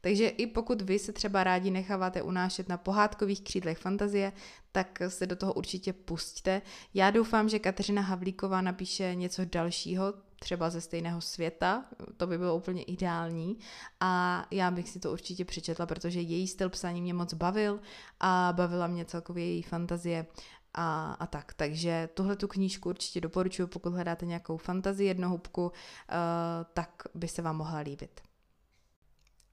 Takže 0.00 0.28
i 0.28 0.46
pokud 0.46 0.82
vy 0.82 0.98
se 0.98 1.12
třeba 1.12 1.44
rádi 1.44 1.70
necháváte 1.70 2.22
unášet 2.22 2.68
na 2.68 2.76
pohádkových 2.76 3.40
křídlech 3.40 3.78
fantazie, 3.78 4.32
tak 4.72 4.98
se 5.08 5.26
do 5.26 5.36
toho 5.36 5.52
určitě 5.52 5.92
pusťte. 5.92 6.62
Já 6.94 7.10
doufám, 7.10 7.48
že 7.48 7.58
Kateřina 7.58 8.02
Havlíková 8.02 8.60
napíše 8.60 9.14
něco 9.14 9.44
dalšího, 9.44 10.14
třeba 10.38 10.70
ze 10.70 10.80
stejného 10.80 11.20
světa, 11.20 11.84
to 12.16 12.26
by 12.26 12.38
bylo 12.38 12.56
úplně 12.56 12.82
ideální 12.82 13.58
a 14.00 14.44
já 14.50 14.70
bych 14.70 14.88
si 14.88 15.00
to 15.00 15.12
určitě 15.12 15.44
přečetla, 15.44 15.86
protože 15.86 16.20
její 16.20 16.48
styl 16.48 16.70
psaní 16.70 17.02
mě 17.02 17.14
moc 17.14 17.34
bavil 17.34 17.80
a 18.20 18.52
bavila 18.56 18.86
mě 18.86 19.04
celkově 19.04 19.44
její 19.46 19.62
fantazie 19.62 20.26
a, 20.74 21.12
a 21.12 21.26
tak. 21.26 21.54
Takže 21.54 22.08
tuhle 22.14 22.36
tu 22.36 22.48
knížku 22.48 22.88
určitě 22.88 23.20
doporučuji, 23.20 23.66
pokud 23.66 23.92
hledáte 23.92 24.26
nějakou 24.26 24.56
fantazii 24.56 25.08
jednohubku, 25.08 25.66
uh, 25.66 25.72
tak 26.74 27.02
by 27.14 27.28
se 27.28 27.42
vám 27.42 27.56
mohla 27.56 27.78
líbit. 27.78 28.20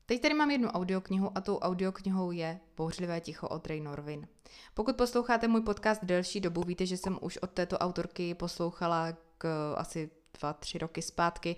Teď 0.05 0.21
tady 0.21 0.33
mám 0.33 0.51
jednu 0.51 0.69
audioknihu 0.69 1.37
a 1.37 1.41
tou 1.41 1.57
audioknihou 1.57 2.31
je 2.31 2.59
Bouřlivé 2.77 3.21
ticho 3.21 3.47
od 3.47 3.67
Ray 3.67 3.81
Norvin. 3.81 4.27
Pokud 4.73 4.95
posloucháte 4.95 5.47
můj 5.47 5.61
podcast 5.61 6.03
delší 6.03 6.39
dobu, 6.39 6.61
víte, 6.61 6.85
že 6.85 6.97
jsem 6.97 7.19
už 7.21 7.37
od 7.37 7.51
této 7.51 7.77
autorky 7.77 8.33
poslouchala 8.33 9.13
k 9.37 9.73
asi 9.77 10.09
dva, 10.39 10.53
tři 10.53 10.77
roky 10.77 11.01
zpátky 11.01 11.55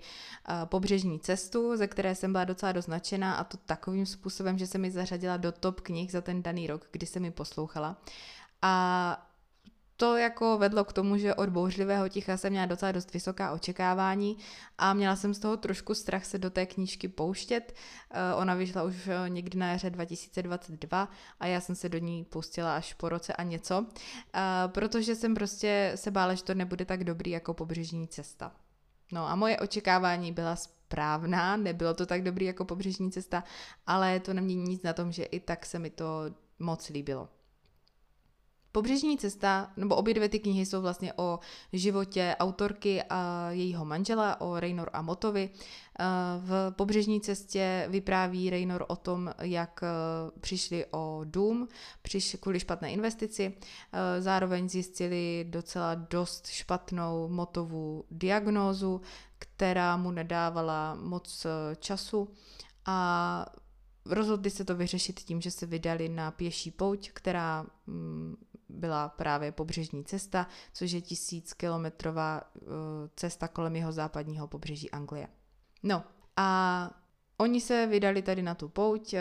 pobřežní 0.64 1.20
cestu, 1.20 1.76
ze 1.76 1.86
které 1.86 2.14
jsem 2.14 2.32
byla 2.32 2.44
docela 2.44 2.72
doznačená 2.72 3.34
a 3.34 3.44
to 3.44 3.56
takovým 3.56 4.06
způsobem, 4.06 4.58
že 4.58 4.66
se 4.66 4.78
mi 4.78 4.90
zařadila 4.90 5.36
do 5.36 5.52
top 5.52 5.80
knih 5.80 6.12
za 6.12 6.20
ten 6.20 6.42
daný 6.42 6.66
rok, 6.66 6.88
kdy 6.90 7.06
jsem 7.06 7.22
mi 7.22 7.30
poslouchala. 7.30 7.96
A 8.62 9.28
to 10.00 10.16
jako 10.16 10.58
vedlo 10.58 10.84
k 10.84 10.92
tomu, 10.92 11.16
že 11.16 11.34
od 11.34 11.48
bouřlivého 11.48 12.08
ticha 12.08 12.36
jsem 12.36 12.50
měla 12.50 12.66
docela 12.66 12.92
dost 12.92 13.12
vysoká 13.12 13.52
očekávání 13.52 14.36
a 14.78 14.94
měla 14.94 15.16
jsem 15.16 15.34
z 15.34 15.38
toho 15.38 15.56
trošku 15.56 15.94
strach 15.94 16.24
se 16.24 16.38
do 16.38 16.50
té 16.50 16.66
knížky 16.66 17.08
pouštět. 17.08 17.74
Eh, 18.10 18.34
ona 18.34 18.54
vyšla 18.54 18.82
už 18.82 19.08
eh, 19.08 19.28
někdy 19.28 19.58
na 19.58 19.70
jaře 19.70 19.90
2022 19.90 21.08
a 21.40 21.46
já 21.46 21.60
jsem 21.60 21.74
se 21.74 21.88
do 21.88 21.98
ní 21.98 22.24
pustila 22.24 22.76
až 22.76 22.94
po 22.94 23.08
roce 23.08 23.32
a 23.32 23.42
něco, 23.42 23.86
eh, 24.34 24.40
protože 24.66 25.14
jsem 25.14 25.34
prostě 25.34 25.92
se 25.94 26.10
bála, 26.10 26.34
že 26.34 26.44
to 26.44 26.54
nebude 26.54 26.84
tak 26.84 27.04
dobrý 27.04 27.30
jako 27.30 27.54
pobřežní 27.54 28.08
cesta. 28.08 28.52
No 29.12 29.28
a 29.28 29.36
moje 29.36 29.58
očekávání 29.58 30.32
byla 30.32 30.56
správná, 30.56 31.56
nebylo 31.56 31.94
to 31.94 32.06
tak 32.06 32.22
dobrý 32.22 32.46
jako 32.46 32.64
pobřežní 32.64 33.12
cesta, 33.12 33.44
ale 33.86 34.20
to 34.20 34.34
nemění 34.34 34.62
nic 34.62 34.82
na 34.82 34.92
tom, 34.92 35.12
že 35.12 35.24
i 35.24 35.40
tak 35.40 35.66
se 35.66 35.78
mi 35.78 35.90
to 35.90 36.06
moc 36.58 36.88
líbilo. 36.88 37.28
Pobřežní 38.72 39.18
cesta, 39.18 39.70
nebo 39.76 39.96
obě 39.96 40.14
dvě 40.14 40.28
ty 40.28 40.38
knihy 40.38 40.66
jsou 40.66 40.82
vlastně 40.82 41.12
o 41.16 41.38
životě 41.72 42.36
autorky 42.38 43.02
a 43.10 43.50
jejího 43.50 43.84
manžela, 43.84 44.40
o 44.40 44.60
Raynor 44.60 44.90
a 44.92 45.02
Motovi. 45.02 45.50
Eh, 46.00 46.04
v 46.38 46.70
Pobřežní 46.70 47.20
cestě 47.20 47.86
vypráví 47.88 48.50
Raynor 48.50 48.84
o 48.88 48.96
tom, 48.96 49.34
jak 49.40 49.80
eh, 49.82 49.86
přišli 50.40 50.86
o 50.90 51.20
dům, 51.24 51.68
přišli 52.02 52.38
kvůli 52.38 52.60
špatné 52.60 52.90
investici, 52.90 53.54
eh, 53.92 54.22
zároveň 54.22 54.68
zjistili 54.68 55.46
docela 55.48 55.94
dost 55.94 56.46
špatnou 56.46 57.28
Motovu 57.28 58.04
diagnózu, 58.10 59.00
která 59.38 59.96
mu 59.96 60.10
nedávala 60.10 60.94
moc 60.94 61.46
času 61.78 62.28
a 62.86 63.46
rozhodli 64.06 64.50
se 64.50 64.64
to 64.64 64.74
vyřešit 64.74 65.20
tím, 65.20 65.40
že 65.40 65.50
se 65.50 65.66
vydali 65.66 66.08
na 66.08 66.30
pěší 66.30 66.70
pouť, 66.70 67.10
která 67.12 67.66
mm, 67.86 68.36
byla 68.78 69.08
právě 69.08 69.52
pobřežní 69.52 70.04
cesta, 70.04 70.46
což 70.72 70.92
je 70.92 71.00
tisíckilometrová 71.00 72.42
uh, 72.54 72.68
cesta 73.16 73.48
kolem 73.48 73.76
jeho 73.76 73.92
západního 73.92 74.48
pobřeží 74.48 74.90
Anglie. 74.90 75.28
No 75.82 76.04
a 76.36 76.90
Oni 77.40 77.60
se 77.60 77.86
vydali 77.86 78.22
tady 78.22 78.42
na 78.42 78.54
tu 78.54 78.68
pouť, 78.68 79.14
uh, 79.14 79.20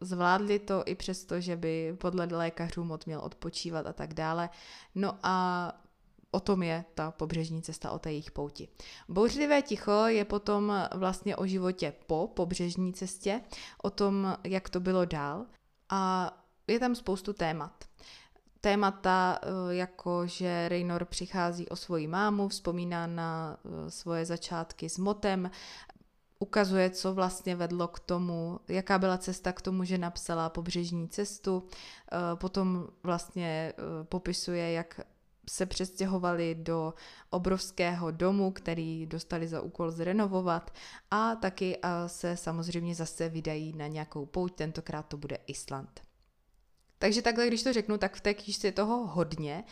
zvládli 0.00 0.58
to 0.58 0.82
i 0.86 0.94
přesto, 0.94 1.40
že 1.40 1.56
by 1.56 1.96
podle 2.00 2.28
lékařů 2.30 2.84
mod 2.84 3.06
měl 3.06 3.20
odpočívat 3.20 3.86
a 3.86 3.92
tak 3.92 4.14
dále. 4.14 4.50
No 4.94 5.18
a 5.22 5.72
o 6.30 6.40
tom 6.40 6.62
je 6.62 6.84
ta 6.94 7.10
pobřežní 7.10 7.62
cesta, 7.62 7.90
o 7.90 7.98
té 7.98 8.10
jejich 8.10 8.30
pouti. 8.30 8.68
Bouřlivé 9.08 9.62
ticho 9.62 10.06
je 10.06 10.24
potom 10.24 10.72
vlastně 10.94 11.36
o 11.36 11.46
životě 11.46 11.92
po 12.06 12.28
pobřežní 12.34 12.92
cestě, 12.92 13.40
o 13.82 13.90
tom, 13.90 14.36
jak 14.44 14.68
to 14.68 14.80
bylo 14.80 15.04
dál 15.04 15.46
a 15.88 16.30
je 16.66 16.80
tam 16.80 16.94
spoustu 16.94 17.32
témat. 17.32 17.84
Témata, 18.64 19.38
eh, 19.42 19.74
jako 19.74 20.26
že 20.26 20.68
Raynor 20.68 21.04
přichází 21.04 21.68
o 21.68 21.76
svoji 21.76 22.06
mámu, 22.06 22.48
vzpomíná 22.48 23.06
na 23.06 23.56
eh, 23.64 23.90
svoje 23.90 24.24
začátky 24.24 24.88
s 24.88 24.98
motem, 24.98 25.50
ukazuje, 26.38 26.90
co 26.90 27.14
vlastně 27.14 27.56
vedlo 27.56 27.88
k 27.88 28.00
tomu, 28.00 28.60
jaká 28.68 28.98
byla 28.98 29.18
cesta 29.18 29.52
k 29.52 29.62
tomu, 29.62 29.84
že 29.84 29.98
napsala 29.98 30.48
pobřežní 30.48 31.08
cestu, 31.08 31.62
eh, 31.68 32.16
potom 32.34 32.88
vlastně 33.02 33.72
popisuje, 34.02 34.72
jak 34.72 35.00
se 35.50 35.66
přestěhovali 35.66 36.54
do 36.54 36.94
obrovského 37.30 38.10
domu, 38.10 38.50
který 38.50 39.06
dostali 39.06 39.48
za 39.48 39.60
úkol 39.60 39.90
zrenovovat 39.90 40.70
a 41.10 41.34
taky 41.34 41.78
se 42.06 42.36
samozřejmě 42.36 42.94
zase 42.94 43.28
vydají 43.28 43.72
na 43.76 43.86
nějakou 43.86 44.26
pouť, 44.26 44.54
tentokrát 44.54 45.06
to 45.06 45.16
bude 45.16 45.38
Island. 45.46 46.03
Takže 47.04 47.22
takhle, 47.22 47.46
když 47.46 47.62
to 47.62 47.72
řeknu, 47.72 47.98
tak 47.98 48.16
v 48.16 48.20
té 48.20 48.34
knížce 48.34 48.66
je 48.66 48.72
toho 48.72 49.06
hodně. 49.06 49.64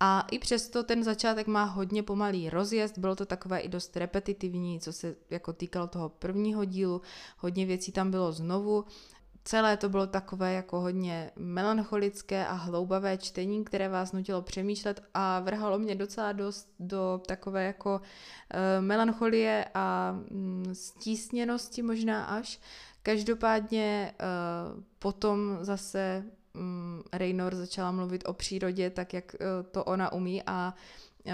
A 0.00 0.26
i 0.30 0.38
přesto 0.38 0.82
ten 0.82 1.04
začátek 1.04 1.46
má 1.46 1.64
hodně 1.64 2.02
pomalý 2.02 2.50
rozjezd, 2.50 2.98
bylo 2.98 3.16
to 3.16 3.26
takové 3.26 3.58
i 3.58 3.68
dost 3.68 3.96
repetitivní, 3.96 4.80
co 4.80 4.92
se 4.92 5.16
jako 5.30 5.52
týkalo 5.52 5.86
toho 5.86 6.08
prvního 6.08 6.64
dílu, 6.64 7.02
hodně 7.38 7.66
věcí 7.66 7.92
tam 7.92 8.10
bylo 8.10 8.32
znovu. 8.32 8.84
Celé 9.44 9.76
to 9.76 9.88
bylo 9.88 10.06
takové 10.06 10.52
jako 10.52 10.80
hodně 10.80 11.30
melancholické 11.36 12.46
a 12.46 12.52
hloubavé 12.52 13.18
čtení, 13.18 13.64
které 13.64 13.88
vás 13.88 14.12
nutilo 14.12 14.42
přemýšlet 14.42 15.02
a 15.14 15.40
vrhalo 15.40 15.78
mě 15.78 15.94
docela 15.94 16.32
dost 16.32 16.68
do 16.78 17.20
takové 17.26 17.64
jako 17.64 18.00
uh, 18.00 18.84
melancholie 18.84 19.64
a 19.74 20.16
um, 20.30 20.62
stísněnosti 20.72 21.82
možná 21.82 22.24
až. 22.24 22.60
Každopádně 23.02 24.14
uh, 24.20 24.82
potom 24.98 25.58
zase 25.60 26.24
Raynor 27.12 27.54
začala 27.54 27.92
mluvit 27.92 28.24
o 28.26 28.32
přírodě 28.32 28.90
tak, 28.90 29.14
jak 29.14 29.36
uh, 29.40 29.66
to 29.70 29.84
ona 29.84 30.12
umí 30.12 30.42
a 30.46 30.74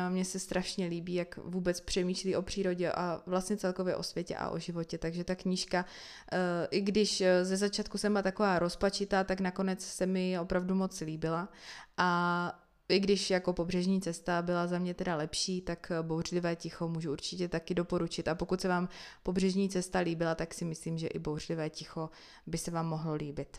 mně 0.08 0.24
se 0.24 0.38
strašně 0.38 0.86
líbí, 0.86 1.14
jak 1.14 1.36
vůbec 1.36 1.80
přemýšlí 1.80 2.36
o 2.36 2.42
přírodě 2.42 2.92
a 2.92 3.22
vlastně 3.26 3.56
celkově 3.56 3.96
o 3.96 4.02
světě 4.02 4.36
a 4.36 4.50
o 4.50 4.58
životě. 4.58 4.98
Takže 4.98 5.24
ta 5.24 5.34
knížka, 5.34 5.84
eh, 6.32 6.68
i 6.70 6.80
když 6.80 7.20
eh, 7.20 7.44
ze 7.44 7.56
začátku 7.56 7.98
jsem 7.98 8.12
byla 8.12 8.22
taková 8.22 8.58
rozpačitá, 8.58 9.24
tak 9.24 9.40
nakonec 9.40 9.84
se 9.84 10.06
mi 10.06 10.38
opravdu 10.38 10.74
moc 10.74 11.00
líbila. 11.00 11.48
A 11.96 12.63
i 12.88 13.00
když 13.00 13.30
jako 13.30 13.52
pobřežní 13.52 14.00
cesta 14.00 14.42
byla 14.42 14.66
za 14.66 14.78
mě 14.78 14.94
teda 14.94 15.16
lepší, 15.16 15.60
tak 15.60 15.92
bouřlivé 16.02 16.56
ticho 16.56 16.88
můžu 16.88 17.12
určitě 17.12 17.48
taky 17.48 17.74
doporučit. 17.74 18.28
A 18.28 18.34
pokud 18.34 18.60
se 18.60 18.68
vám 18.68 18.88
pobřežní 19.22 19.68
cesta 19.68 19.98
líbila, 19.98 20.34
tak 20.34 20.54
si 20.54 20.64
myslím, 20.64 20.98
že 20.98 21.06
i 21.06 21.18
bouřlivé 21.18 21.70
ticho 21.70 22.10
by 22.46 22.58
se 22.58 22.70
vám 22.70 22.86
mohlo 22.86 23.14
líbit. 23.14 23.58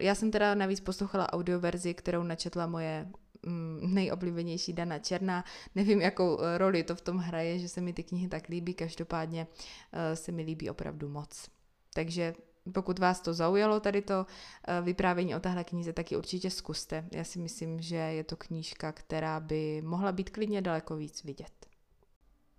Já 0.00 0.14
jsem 0.14 0.30
teda 0.30 0.54
navíc 0.54 0.80
poslouchala 0.80 1.32
audioverzi, 1.32 1.94
kterou 1.94 2.22
načetla 2.22 2.66
moje 2.66 3.08
mm, 3.46 3.94
nejoblíbenější 3.94 4.72
Dana 4.72 4.98
Černá. 4.98 5.44
Nevím, 5.74 6.00
jakou 6.00 6.40
eh, 6.40 6.58
roli 6.58 6.82
to 6.82 6.94
v 6.94 7.00
tom 7.00 7.16
hraje, 7.16 7.58
že 7.58 7.68
se 7.68 7.80
mi 7.80 7.92
ty 7.92 8.02
knihy 8.02 8.28
tak 8.28 8.48
líbí, 8.48 8.74
každopádně 8.74 9.46
eh, 9.92 10.16
se 10.16 10.32
mi 10.32 10.42
líbí 10.42 10.70
opravdu 10.70 11.08
moc. 11.08 11.48
Takže 11.94 12.34
pokud 12.72 12.98
vás 12.98 13.20
to 13.20 13.34
zaujalo, 13.34 13.80
tady 13.80 14.02
to 14.02 14.26
eh, 14.68 14.80
vyprávění 14.80 15.34
o 15.36 15.40
téhle 15.40 15.64
knize, 15.64 15.92
tak 15.92 16.10
ji 16.10 16.16
určitě 16.18 16.50
zkuste. 16.50 17.04
Já 17.12 17.24
si 17.24 17.38
myslím, 17.38 17.80
že 17.80 17.96
je 17.96 18.24
to 18.24 18.36
knížka, 18.36 18.92
která 18.92 19.40
by 19.40 19.82
mohla 19.82 20.12
být 20.12 20.30
klidně 20.30 20.62
daleko 20.62 20.96
víc 20.96 21.24
vidět. 21.24 21.52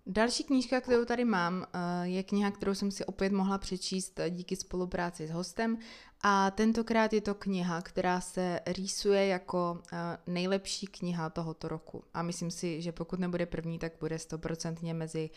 Další 0.08 0.44
knížka, 0.44 0.80
kterou 0.80 1.04
tady 1.04 1.24
mám, 1.24 1.66
eh, 1.72 2.08
je 2.08 2.22
kniha, 2.22 2.50
kterou 2.50 2.74
jsem 2.74 2.90
si 2.90 3.04
opět 3.04 3.32
mohla 3.32 3.58
přečíst 3.58 4.20
díky 4.30 4.56
spolupráci 4.56 5.26
s 5.26 5.30
hostem 5.30 5.78
a 6.20 6.50
tentokrát 6.50 7.12
je 7.12 7.20
to 7.20 7.34
kniha, 7.34 7.82
která 7.82 8.20
se 8.20 8.60
rýsuje 8.66 9.26
jako 9.26 9.82
eh, 9.92 9.96
nejlepší 10.26 10.86
kniha 10.86 11.30
tohoto 11.30 11.68
roku. 11.68 12.04
A 12.14 12.22
myslím 12.22 12.50
si, 12.50 12.82
že 12.82 12.92
pokud 12.92 13.18
nebude 13.18 13.46
první, 13.46 13.78
tak 13.78 13.92
bude 14.00 14.18
stoprocentně 14.18 14.94
mezi 14.94 15.30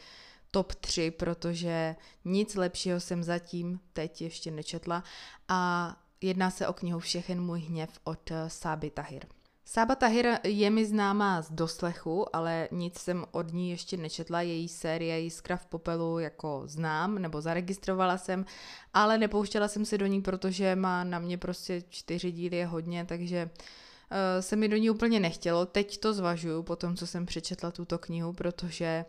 top 0.51 0.75
3, 0.75 1.11
protože 1.11 1.95
nic 2.25 2.55
lepšího 2.55 2.99
jsem 2.99 3.23
zatím 3.23 3.79
teď 3.93 4.21
ještě 4.21 4.51
nečetla 4.51 5.03
a 5.47 5.95
jedná 6.21 6.49
se 6.49 6.67
o 6.67 6.73
knihu 6.73 6.99
Všechen 6.99 7.41
můj 7.41 7.59
hněv 7.59 7.89
od 8.03 8.31
eh, 8.31 8.49
Sáby 8.49 8.89
Tahir. 8.89 9.25
Sába 9.71 9.95
Tahir 9.95 10.37
je 10.43 10.69
mi 10.69 10.85
známá 10.85 11.41
z 11.41 11.51
doslechu, 11.51 12.35
ale 12.35 12.67
nic 12.71 12.97
jsem 12.97 13.25
od 13.31 13.53
ní 13.53 13.69
ještě 13.69 13.97
nečetla. 13.97 14.41
Její 14.41 14.67
série 14.67 15.19
Jiskra 15.19 15.57
v 15.57 15.65
popelu 15.65 16.19
jako 16.19 16.63
znám, 16.65 17.19
nebo 17.19 17.41
zaregistrovala 17.41 18.17
jsem, 18.17 18.45
ale 18.93 19.17
nepouštěla 19.17 19.67
jsem 19.67 19.85
se 19.85 19.97
do 19.97 20.05
ní, 20.05 20.21
protože 20.21 20.75
má 20.75 21.03
na 21.03 21.19
mě 21.19 21.37
prostě 21.37 21.83
čtyři 21.89 22.31
díly 22.31 22.57
je 22.57 22.65
hodně, 22.65 23.05
takže 23.05 23.49
uh, 23.49 24.41
se 24.41 24.55
mi 24.55 24.67
do 24.67 24.77
ní 24.77 24.89
úplně 24.89 25.19
nechtělo. 25.19 25.65
Teď 25.65 25.97
to 25.97 26.13
zvažuju 26.13 26.63
po 26.63 26.75
tom, 26.75 26.95
co 26.95 27.07
jsem 27.07 27.25
přečetla 27.25 27.71
tuto 27.71 27.97
knihu, 27.97 28.33
protože 28.33 29.05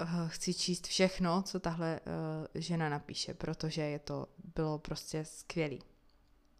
uh, 0.00 0.28
chci 0.28 0.54
číst 0.54 0.86
všechno, 0.86 1.42
co 1.42 1.60
tahle 1.60 2.00
uh, 2.00 2.46
žena 2.54 2.88
napíše, 2.88 3.34
protože 3.34 3.82
je 3.82 3.98
to 3.98 4.26
bylo 4.54 4.78
prostě 4.78 5.24
skvělý. 5.24 5.82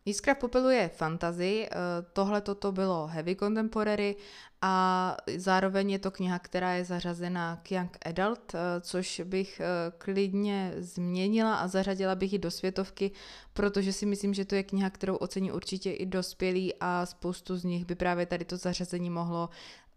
Jiskra 0.09 0.35
popelu 0.35 0.71
je 0.71 0.89
fantasy, 0.89 1.69
eh, 1.71 1.77
tohle 2.13 2.41
toto 2.41 2.73
bylo 2.73 3.07
heavy 3.07 3.37
contemporary 3.37 4.17
a 4.63 5.17
zároveň 5.37 5.91
je 5.91 5.99
to 5.99 6.11
kniha, 6.11 6.39
která 6.39 6.75
je 6.75 6.85
zařazena 6.85 7.61
k 7.63 7.73
young 7.73 7.99
adult, 8.07 8.55
což 8.81 9.23
bych 9.25 9.61
klidně 9.99 10.75
změnila 10.79 11.55
a 11.55 11.69
zařadila 11.69 12.15
bych 12.15 12.33
ji 12.33 12.39
do 12.39 12.51
světovky, 12.51 13.11
protože 13.53 13.93
si 13.93 14.07
myslím, 14.07 14.35
že 14.35 14.45
to 14.45 14.55
je 14.55 14.63
kniha, 14.63 14.91
kterou 14.91 15.17
ocení 15.17 15.53
určitě 15.53 15.93
i 15.93 16.07
dospělí 16.07 16.75
a 16.81 17.07
spoustu 17.07 17.57
z 17.57 17.65
nich 17.65 17.85
by 17.85 17.95
právě 17.95 18.27
tady 18.27 18.45
to 18.45 18.57
zařazení 18.57 19.11
mohlo 19.11 19.49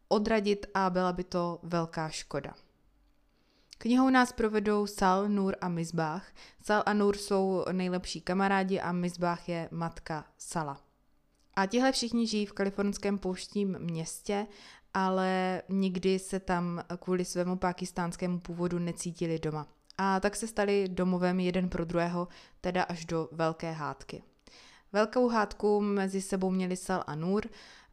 odradit 0.08 0.66
a 0.74 0.90
byla 0.90 1.14
by 1.14 1.24
to 1.24 1.60
velká 1.64 2.10
škoda. 2.10 2.54
Knihou 3.82 4.10
nás 4.10 4.32
provedou 4.32 4.88
Sal, 4.88 5.30
Nur 5.30 5.56
a 5.62 5.70
Mizbách. 5.70 6.28
Sal 6.62 6.84
a 6.86 6.94
Nur 6.94 7.18
jsou 7.18 7.66
nejlepší 7.72 8.22
kamarádi 8.22 8.80
a 8.80 8.92
Mizbách 8.92 9.50
je 9.50 9.70
matka 9.72 10.26
Sala. 10.38 10.82
A 11.56 11.66
tihle 11.66 11.92
všichni 11.92 12.28
žijí 12.28 12.46
v 12.46 12.54
kalifornském 12.54 13.18
pouštním 13.18 13.80
městě, 13.80 14.48
ale 14.94 15.62
nikdy 15.70 16.20
se 16.20 16.40
tam 16.40 16.84
kvůli 17.00 17.26
svému 17.26 17.56
pakistánskému 17.56 18.40
původu 18.40 18.80
necítili 18.80 19.40
doma. 19.40 19.68
A 19.98 20.20
tak 20.20 20.36
se 20.36 20.48
stali 20.48 20.88
domovem 20.88 21.40
jeden 21.40 21.70
pro 21.70 21.86
druhého, 21.86 22.28
teda 22.62 22.84
až 22.84 23.06
do 23.06 23.30
velké 23.32 23.72
hádky. 23.72 24.24
Velkou 24.92 25.30
hádku 25.30 25.82
mezi 25.82 26.22
sebou 26.22 26.50
měli 26.50 26.78
Sal 26.78 27.04
a 27.08 27.16
Nur 27.16 27.46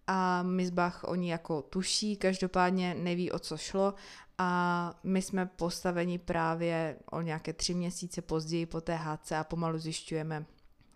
a 0.07 0.43
Mizbach 0.43 1.05
oni 1.05 1.31
jako 1.31 1.63
tuší, 1.63 2.17
každopádně 2.17 2.95
neví, 2.95 3.33
o 3.33 3.39
co 3.39 3.57
šlo 3.57 3.95
a 4.39 4.95
my 5.03 5.23
jsme 5.23 5.47
postaveni 5.47 6.19
právě 6.19 6.97
o 7.11 7.21
nějaké 7.21 7.53
tři 7.53 7.75
měsíce 7.75 8.23
později 8.23 8.67
po 8.67 8.81
té 8.81 8.95
hádce 8.95 9.37
a 9.37 9.45
pomalu 9.45 9.79
zjišťujeme, 9.79 10.47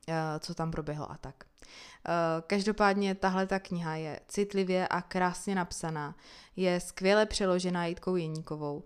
eh, 0.09 0.15
co 0.39 0.55
tam 0.55 0.71
proběhlo 0.71 1.11
a 1.11 1.17
tak. 1.17 1.45
Eh, 1.45 2.43
každopádně 2.47 3.15
tahle 3.15 3.47
ta 3.47 3.59
kniha 3.59 3.95
je 3.95 4.21
citlivě 4.29 4.89
a 4.89 5.03
krásně 5.03 5.55
napsaná, 5.55 6.15
je 6.57 6.81
skvěle 6.81 7.27
přeložená 7.27 7.87
Jitkou 7.87 8.17
Jeníkovou 8.17 8.85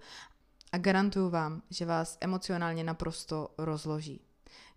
a 0.72 0.78
garantuju 0.78 1.30
vám, 1.30 1.62
že 1.70 1.86
vás 1.86 2.18
emocionálně 2.20 2.84
naprosto 2.84 3.48
rozloží. 3.58 4.20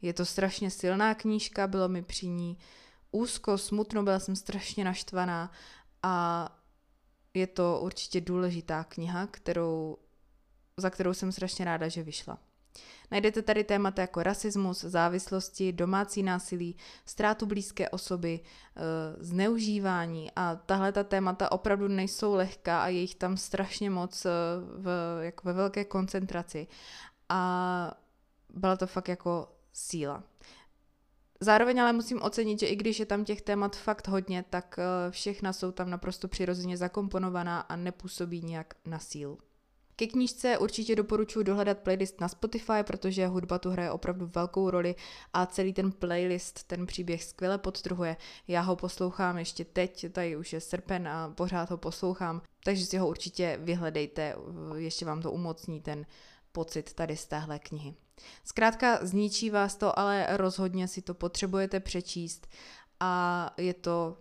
Je 0.01 0.13
to 0.13 0.25
strašně 0.25 0.71
silná 0.71 1.15
knížka, 1.15 1.67
bylo 1.67 1.89
mi 1.89 2.01
při 2.01 2.27
ní 2.27 2.57
úzko, 3.11 3.57
smutno, 3.57 4.03
byla 4.03 4.19
jsem 4.19 4.35
strašně 4.35 4.85
naštvaná 4.85 5.51
a 6.03 6.49
je 7.33 7.47
to 7.47 7.79
určitě 7.81 8.21
důležitá 8.21 8.83
kniha, 8.83 9.27
kterou, 9.27 9.97
za 10.77 10.89
kterou 10.89 11.13
jsem 11.13 11.31
strašně 11.31 11.65
ráda, 11.65 11.87
že 11.87 12.03
vyšla. 12.03 12.37
Najdete 13.11 13.41
tady 13.41 13.63
témata 13.63 14.01
jako 14.01 14.23
rasismus, 14.23 14.81
závislosti, 14.81 15.73
domácí 15.73 16.23
násilí, 16.23 16.75
ztrátu 17.05 17.45
blízké 17.45 17.89
osoby, 17.89 18.39
eh, 18.39 18.81
zneužívání 19.19 20.31
a 20.35 20.55
tahle 20.55 20.91
ta 20.91 21.03
témata 21.03 21.51
opravdu 21.51 21.87
nejsou 21.87 22.33
lehká 22.33 22.83
a 22.83 22.87
je 22.87 22.99
jich 22.99 23.15
tam 23.15 23.37
strašně 23.37 23.89
moc 23.89 24.25
eh, 24.25 24.29
v, 24.77 24.89
jako 25.21 25.47
ve 25.47 25.53
velké 25.53 25.85
koncentraci. 25.85 26.67
A 27.29 28.01
byla 28.49 28.77
to 28.77 28.87
fakt 28.87 29.07
jako 29.07 29.51
síla. 29.73 30.23
Zároveň 31.39 31.81
ale 31.81 31.93
musím 31.93 32.21
ocenit, 32.21 32.59
že 32.59 32.65
i 32.65 32.75
když 32.75 32.99
je 32.99 33.05
tam 33.05 33.25
těch 33.25 33.41
témat 33.41 33.75
fakt 33.75 34.07
hodně, 34.07 34.45
tak 34.49 34.79
eh, 34.79 35.11
všechna 35.11 35.53
jsou 35.53 35.71
tam 35.71 35.89
naprosto 35.89 36.27
přirozeně 36.27 36.77
zakomponovaná 36.77 37.59
a 37.59 37.75
nepůsobí 37.75 38.41
nějak 38.41 38.73
na 38.85 38.99
sílu. 38.99 39.37
Ke 39.95 40.07
knížce 40.07 40.57
určitě 40.57 40.95
doporučuji 40.95 41.43
dohledat 41.43 41.77
playlist 41.77 42.21
na 42.21 42.27
Spotify, 42.27 42.83
protože 42.83 43.27
hudba 43.27 43.59
tu 43.59 43.69
hraje 43.69 43.91
opravdu 43.91 44.29
velkou 44.35 44.69
roli 44.69 44.95
a 45.33 45.45
celý 45.45 45.73
ten 45.73 45.91
playlist 45.91 46.63
ten 46.63 46.85
příběh 46.85 47.23
skvěle 47.23 47.57
podtrhuje. 47.57 48.17
Já 48.47 48.61
ho 48.61 48.75
poslouchám 48.75 49.37
ještě 49.37 49.65
teď, 49.65 50.11
tady 50.11 50.37
už 50.37 50.53
je 50.53 50.61
srpen 50.61 51.07
a 51.07 51.29
pořád 51.29 51.69
ho 51.69 51.77
poslouchám, 51.77 52.41
takže 52.63 52.85
si 52.85 52.97
ho 52.97 53.07
určitě 53.07 53.59
vyhledejte, 53.61 54.35
ještě 54.75 55.05
vám 55.05 55.21
to 55.21 55.31
umocní 55.31 55.81
ten 55.81 56.05
pocit 56.51 56.93
tady 56.93 57.17
z 57.17 57.27
téhle 57.27 57.59
knihy. 57.59 57.95
Zkrátka 58.43 59.05
zničí 59.05 59.49
vás 59.49 59.75
to, 59.75 59.99
ale 59.99 60.27
rozhodně 60.37 60.87
si 60.87 61.01
to 61.01 61.13
potřebujete 61.13 61.79
přečíst 61.79 62.47
a 62.99 63.53
je 63.57 63.73
to 63.73 64.17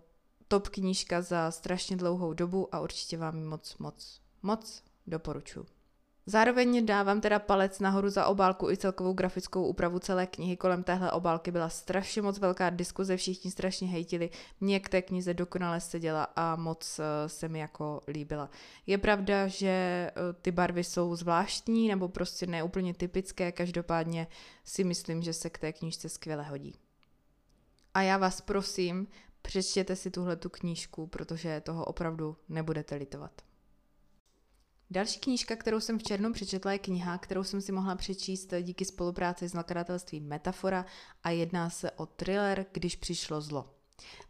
top 0.48 0.68
knížka 0.68 1.22
za 1.22 1.50
strašně 1.50 1.96
dlouhou 1.96 2.32
dobu 2.32 2.74
a 2.74 2.80
určitě 2.80 3.18
vám 3.18 3.44
moc, 3.44 3.78
moc, 3.78 4.20
moc 4.42 4.82
doporučuji. 5.06 5.75
Zároveň 6.28 6.86
dávám 6.86 7.20
teda 7.20 7.38
palec 7.38 7.80
nahoru 7.80 8.10
za 8.10 8.26
obálku 8.26 8.70
i 8.70 8.76
celkovou 8.76 9.12
grafickou 9.12 9.66
úpravu 9.66 9.98
celé 9.98 10.26
knihy. 10.26 10.56
Kolem 10.56 10.82
téhle 10.82 11.12
obálky 11.12 11.50
byla 11.50 11.68
strašně 11.68 12.22
moc 12.22 12.38
velká 12.38 12.70
diskuze, 12.70 13.16
všichni 13.16 13.50
strašně 13.50 13.88
hejtili. 13.88 14.30
Mně 14.60 14.80
k 14.80 14.88
té 14.88 15.02
knize 15.02 15.34
dokonale 15.34 15.80
seděla 15.80 16.24
a 16.36 16.56
moc 16.56 16.98
eh, 16.98 17.28
se 17.28 17.48
mi 17.48 17.58
jako 17.58 18.00
líbila. 18.08 18.50
Je 18.86 18.98
pravda, 18.98 19.46
že 19.46 19.68
eh, 19.68 20.12
ty 20.42 20.50
barvy 20.50 20.84
jsou 20.84 21.16
zvláštní 21.16 21.88
nebo 21.88 22.08
prostě 22.08 22.46
neúplně 22.46 22.94
typické, 22.94 23.52
každopádně 23.52 24.26
si 24.64 24.84
myslím, 24.84 25.22
že 25.22 25.32
se 25.32 25.50
k 25.50 25.58
té 25.58 25.72
knižce 25.72 26.08
skvěle 26.08 26.42
hodí. 26.42 26.74
A 27.94 28.02
já 28.02 28.18
vás 28.18 28.40
prosím, 28.40 29.06
přečtěte 29.42 29.96
si 29.96 30.10
tuhle 30.10 30.36
tu 30.36 30.48
knížku, 30.48 31.06
protože 31.06 31.60
toho 31.60 31.84
opravdu 31.84 32.36
nebudete 32.48 32.94
litovat. 32.94 33.45
Další 34.90 35.20
knížka, 35.20 35.56
kterou 35.56 35.80
jsem 35.80 35.98
v 35.98 36.02
černu 36.02 36.32
přečetla, 36.32 36.72
je 36.72 36.78
kniha, 36.78 37.18
kterou 37.18 37.44
jsem 37.44 37.60
si 37.60 37.72
mohla 37.72 37.94
přečíst 37.94 38.54
díky 38.62 38.84
spolupráci 38.84 39.48
s 39.48 39.52
nakladatelstvím 39.52 40.28
Metafora 40.28 40.86
a 41.22 41.30
jedná 41.30 41.70
se 41.70 41.90
o 41.90 42.06
thriller 42.06 42.66
Když 42.72 42.96
přišlo 42.96 43.40
zlo. 43.40 43.74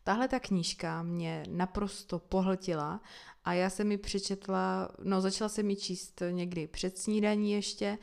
Tahle 0.04 0.28
ta 0.28 0.40
knížka 0.40 1.02
mě 1.02 1.44
naprosto 1.48 2.18
pohltila 2.18 3.00
a 3.44 3.52
já 3.52 3.70
jsem 3.70 3.88
mi 3.88 3.98
přečetla, 3.98 4.88
no 5.04 5.20
začala 5.20 5.48
jsem 5.48 5.66
mi 5.66 5.76
číst 5.76 6.22
někdy 6.30 6.66
před 6.66 6.98
snídaní 6.98 7.52
ještě 7.52 7.98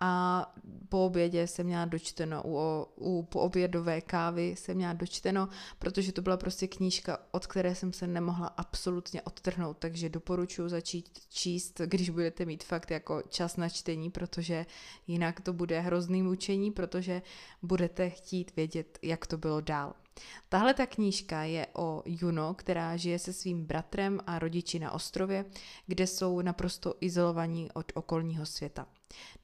a 0.00 0.42
po 0.88 1.06
obědě 1.06 1.46
jsem 1.46 1.66
měla 1.66 1.84
dočteno, 1.84 2.42
u, 2.46 2.86
u 2.94 3.22
poobědové 3.22 4.00
kávy 4.00 4.54
jsem 4.58 4.76
měla 4.76 4.92
dočteno, 4.92 5.48
protože 5.78 6.12
to 6.12 6.22
byla 6.22 6.36
prostě 6.36 6.68
knížka, 6.68 7.18
od 7.30 7.46
které 7.46 7.74
jsem 7.74 7.92
se 7.92 8.06
nemohla 8.06 8.46
absolutně 8.46 9.22
odtrhnout, 9.22 9.76
takže 9.78 10.08
doporučuji 10.08 10.68
začít 10.68 11.08
číst, 11.28 11.80
když 11.86 12.10
budete 12.10 12.44
mít 12.44 12.64
fakt 12.64 12.90
jako 12.90 13.22
čas 13.28 13.56
na 13.56 13.68
čtení, 13.68 14.10
protože 14.10 14.66
jinak 15.06 15.40
to 15.40 15.52
bude 15.52 15.80
hrozný 15.80 16.22
mučení, 16.22 16.70
protože 16.70 17.22
budete 17.62 18.10
chtít 18.10 18.56
vědět, 18.56 18.98
jak 19.02 19.26
to 19.26 19.38
bylo 19.38 19.60
dál. 19.60 19.94
Tahle 20.48 20.74
ta 20.74 20.86
knížka 20.86 21.42
je 21.42 21.66
o 21.74 22.02
Juno, 22.06 22.54
která 22.54 22.96
žije 22.96 23.18
se 23.18 23.32
svým 23.32 23.64
bratrem 23.64 24.20
a 24.26 24.38
rodiči 24.38 24.78
na 24.78 24.92
ostrově, 24.92 25.44
kde 25.86 26.06
jsou 26.06 26.40
naprosto 26.40 26.94
izolovaní 27.00 27.68
od 27.72 27.92
okolního 27.94 28.46
světa. 28.46 28.86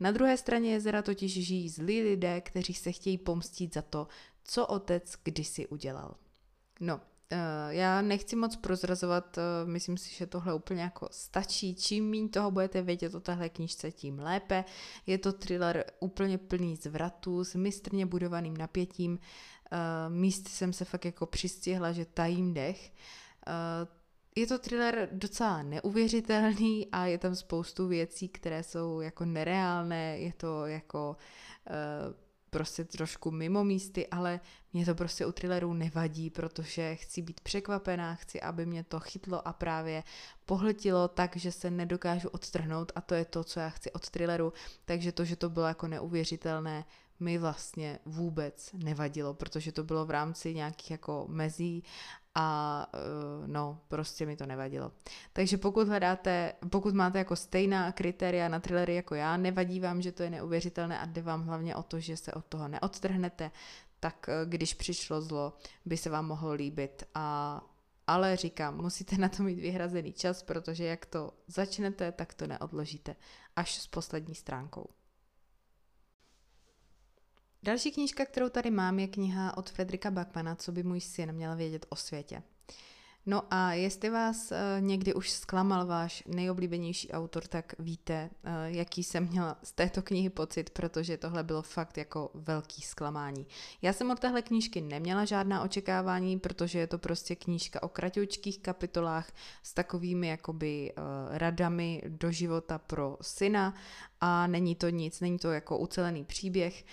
Na 0.00 0.10
druhé 0.10 0.36
straně 0.36 0.72
jezera 0.72 1.02
totiž 1.02 1.32
žijí 1.46 1.68
zlí 1.68 2.02
lidé, 2.02 2.40
kteří 2.40 2.74
se 2.74 2.92
chtějí 2.92 3.18
pomstit 3.18 3.74
za 3.74 3.82
to, 3.82 4.08
co 4.44 4.66
otec 4.66 5.14
kdysi 5.24 5.66
udělal. 5.66 6.14
No, 6.80 7.00
eh, 7.30 7.36
já 7.68 8.02
nechci 8.02 8.36
moc 8.36 8.56
prozrazovat, 8.56 9.38
eh, 9.38 9.42
myslím 9.64 9.96
si, 9.96 10.14
že 10.14 10.26
tohle 10.26 10.54
úplně 10.54 10.82
jako 10.82 11.08
stačí. 11.10 11.74
Čím 11.74 12.10
méně 12.10 12.28
toho 12.28 12.50
budete 12.50 12.82
vědět 12.82 13.14
o 13.14 13.20
téhle 13.20 13.48
knižce, 13.48 13.90
tím 13.92 14.18
lépe. 14.18 14.64
Je 15.06 15.18
to 15.18 15.32
thriller 15.32 15.84
úplně 16.00 16.38
plný 16.38 16.76
zvratů 16.76 17.44
s 17.44 17.54
mistrně 17.54 18.06
budovaným 18.06 18.56
napětím. 18.56 19.18
Eh, 19.72 20.08
míst 20.08 20.48
jsem 20.48 20.72
se 20.72 20.84
fakt 20.84 21.04
jako 21.04 21.26
přistihla, 21.26 21.92
že 21.92 22.04
tajím 22.04 22.54
dech. 22.54 22.92
Je 24.36 24.46
to 24.46 24.58
thriller 24.58 25.08
docela 25.12 25.62
neuvěřitelný 25.62 26.88
a 26.92 27.06
je 27.06 27.18
tam 27.18 27.34
spoustu 27.34 27.88
věcí, 27.88 28.28
které 28.28 28.62
jsou 28.62 29.00
jako 29.00 29.24
nereálné, 29.24 30.18
je 30.18 30.32
to 30.32 30.66
jako 30.66 31.16
uh, 31.70 32.14
prostě 32.50 32.84
trošku 32.84 33.30
mimo 33.30 33.64
místy, 33.64 34.08
ale 34.08 34.40
mě 34.72 34.86
to 34.86 34.94
prostě 34.94 35.26
u 35.26 35.32
thrillerů 35.32 35.74
nevadí, 35.74 36.30
protože 36.30 36.94
chci 36.94 37.22
být 37.22 37.40
překvapená, 37.40 38.14
chci, 38.14 38.40
aby 38.40 38.66
mě 38.66 38.84
to 38.84 39.00
chytlo 39.00 39.48
a 39.48 39.52
právě 39.52 40.02
pohltilo 40.46 41.08
tak, 41.08 41.36
že 41.36 41.52
se 41.52 41.70
nedokážu 41.70 42.28
odtrhnout 42.28 42.92
a 42.94 43.00
to 43.00 43.14
je 43.14 43.24
to, 43.24 43.44
co 43.44 43.60
já 43.60 43.68
chci 43.68 43.92
od 43.92 44.10
thrilleru, 44.10 44.52
takže 44.84 45.12
to, 45.12 45.24
že 45.24 45.36
to 45.36 45.50
bylo 45.50 45.66
jako 45.66 45.88
neuvěřitelné, 45.88 46.84
mi 47.22 47.38
vlastně 47.38 47.98
vůbec 48.04 48.70
nevadilo, 48.72 49.34
protože 49.34 49.72
to 49.72 49.84
bylo 49.84 50.06
v 50.06 50.10
rámci 50.10 50.54
nějakých 50.54 50.90
jako 50.90 51.26
mezí 51.28 51.84
a 52.34 52.86
uh, 52.94 53.46
no, 53.46 53.80
prostě 53.88 54.26
mi 54.26 54.36
to 54.36 54.46
nevadilo. 54.46 54.92
Takže 55.32 55.58
pokud 55.58 55.88
hledáte, 55.88 56.52
pokud 56.70 56.94
máte 56.94 57.18
jako 57.18 57.36
stejná 57.36 57.92
kritéria 57.92 58.48
na 58.48 58.60
thrillery 58.60 58.94
jako 58.94 59.14
já, 59.14 59.36
nevadí 59.36 59.80
vám, 59.80 60.02
že 60.02 60.12
to 60.12 60.22
je 60.22 60.30
neuvěřitelné 60.30 60.98
a 60.98 61.06
jde 61.06 61.22
vám 61.22 61.46
hlavně 61.46 61.76
o 61.76 61.82
to, 61.82 62.00
že 62.00 62.16
se 62.16 62.32
od 62.32 62.44
toho 62.44 62.68
neodtrhnete, 62.68 63.50
tak 64.00 64.26
uh, 64.28 64.50
když 64.50 64.74
přišlo 64.74 65.22
zlo, 65.22 65.52
by 65.84 65.96
se 65.96 66.10
vám 66.10 66.26
mohlo 66.26 66.52
líbit 66.52 67.04
a 67.14 67.60
ale 68.06 68.36
říkám, 68.36 68.76
musíte 68.76 69.18
na 69.18 69.28
to 69.28 69.42
mít 69.42 69.58
vyhrazený 69.58 70.12
čas, 70.12 70.42
protože 70.42 70.84
jak 70.84 71.06
to 71.06 71.32
začnete, 71.46 72.12
tak 72.12 72.34
to 72.34 72.46
neodložíte 72.46 73.16
až 73.56 73.78
s 73.78 73.86
poslední 73.86 74.34
stránkou. 74.34 74.88
Další 77.64 77.92
knížka, 77.92 78.24
kterou 78.26 78.48
tady 78.48 78.70
mám, 78.70 78.98
je 78.98 79.08
kniha 79.08 79.56
od 79.56 79.70
Fredrika 79.70 80.10
Backmana, 80.10 80.54
co 80.54 80.72
by 80.72 80.82
můj 80.82 81.00
syn 81.00 81.32
měl 81.32 81.56
vědět 81.56 81.86
o 81.88 81.96
světě. 81.96 82.42
No 83.26 83.42
a 83.50 83.72
jestli 83.72 84.10
vás 84.10 84.50
uh, 84.50 84.56
někdy 84.80 85.14
už 85.14 85.30
zklamal 85.30 85.86
váš 85.86 86.22
nejoblíbenější 86.26 87.12
autor, 87.12 87.46
tak 87.46 87.74
víte, 87.78 88.30
uh, 88.44 88.50
jaký 88.64 89.04
jsem 89.04 89.28
měla 89.28 89.58
z 89.62 89.72
této 89.72 90.02
knihy 90.02 90.30
pocit, 90.30 90.70
protože 90.70 91.16
tohle 91.16 91.44
bylo 91.44 91.62
fakt 91.62 91.98
jako 91.98 92.30
velký 92.34 92.82
zklamání. 92.82 93.46
Já 93.82 93.92
jsem 93.92 94.10
od 94.10 94.20
téhle 94.20 94.42
knížky 94.42 94.80
neměla 94.80 95.24
žádná 95.24 95.62
očekávání, 95.62 96.38
protože 96.38 96.78
je 96.78 96.86
to 96.86 96.98
prostě 96.98 97.36
knížka 97.36 97.82
o 97.82 97.88
kratoučkých 97.88 98.58
kapitolách 98.58 99.32
s 99.62 99.74
takovými 99.74 100.28
jakoby 100.28 100.92
uh, 100.96 101.04
radami 101.38 102.02
do 102.08 102.32
života 102.32 102.78
pro 102.78 103.16
syna 103.20 103.74
a 104.20 104.46
není 104.46 104.74
to 104.74 104.88
nic, 104.88 105.20
není 105.20 105.38
to 105.38 105.52
jako 105.52 105.78
ucelený 105.78 106.24
příběh 106.24 106.84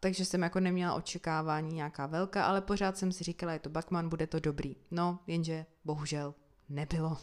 takže 0.00 0.24
jsem 0.24 0.42
jako 0.42 0.60
neměla 0.60 0.94
očekávání 0.94 1.74
nějaká 1.74 2.06
velká, 2.06 2.44
ale 2.44 2.60
pořád 2.60 2.98
jsem 2.98 3.12
si 3.12 3.24
říkala, 3.24 3.52
je 3.52 3.58
to 3.58 3.70
Bakman, 3.70 4.08
bude 4.08 4.26
to 4.26 4.40
dobrý. 4.40 4.76
No, 4.90 5.18
jenže 5.26 5.66
bohužel 5.84 6.34
nebylo. 6.68 7.18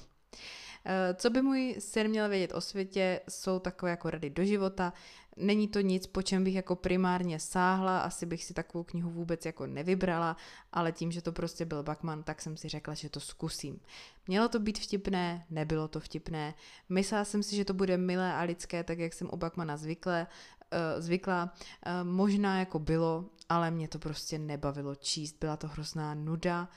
Eh, 0.86 1.14
co 1.14 1.30
by 1.30 1.42
můj 1.42 1.76
syn 1.80 2.08
měl 2.08 2.30
vědět 2.30 2.54
o 2.54 2.62
světě, 2.62 3.20
jsou 3.30 3.60
takové 3.60 3.92
jako 3.92 4.10
rady 4.10 4.30
do 4.30 4.46
života. 4.46 4.94
Není 5.38 5.68
to 5.68 5.82
nic, 5.82 6.08
po 6.08 6.22
čem 6.22 6.44
bych 6.44 6.56
jako 6.56 6.76
primárně 6.76 7.40
sáhla, 7.40 8.00
asi 8.00 8.26
bych 8.26 8.44
si 8.44 8.54
takovou 8.54 8.84
knihu 8.84 9.10
vůbec 9.10 9.46
jako 9.46 9.68
nevybrala, 9.68 10.38
ale 10.72 10.92
tím, 10.92 11.12
že 11.12 11.22
to 11.22 11.32
prostě 11.32 11.66
byl 11.66 11.84
Bakman, 11.84 12.24
tak 12.24 12.42
jsem 12.42 12.58
si 12.58 12.70
řekla, 12.70 12.94
že 12.94 13.10
to 13.10 13.20
zkusím. 13.20 13.80
Mělo 14.28 14.50
to 14.50 14.60
být 14.60 14.80
vtipné, 14.80 15.46
nebylo 15.50 15.88
to 15.88 16.00
vtipné. 16.00 16.54
Myslela 16.90 17.26
jsem 17.26 17.44
si, 17.44 17.56
že 17.56 17.66
to 17.66 17.74
bude 17.74 17.98
milé 17.98 18.34
a 18.34 18.42
lidské, 18.42 18.84
tak 18.84 19.00
jak 19.00 19.14
jsem 19.14 19.30
u 19.34 19.38
Bakmana 19.38 19.78
zvykle, 19.78 20.28
zvyklá. 21.02 21.54
Uh, 21.54 22.10
možná 22.10 22.60
jako 22.60 22.80
bylo, 22.80 23.26
ale 23.50 23.72
mě 23.72 23.88
to 23.88 24.00
prostě 24.00 24.40
nebavilo 24.40 24.96
číst. 24.96 25.38
Byla 25.40 25.58
to 25.58 25.68
hrozná 25.68 26.14
nuda 26.14 26.70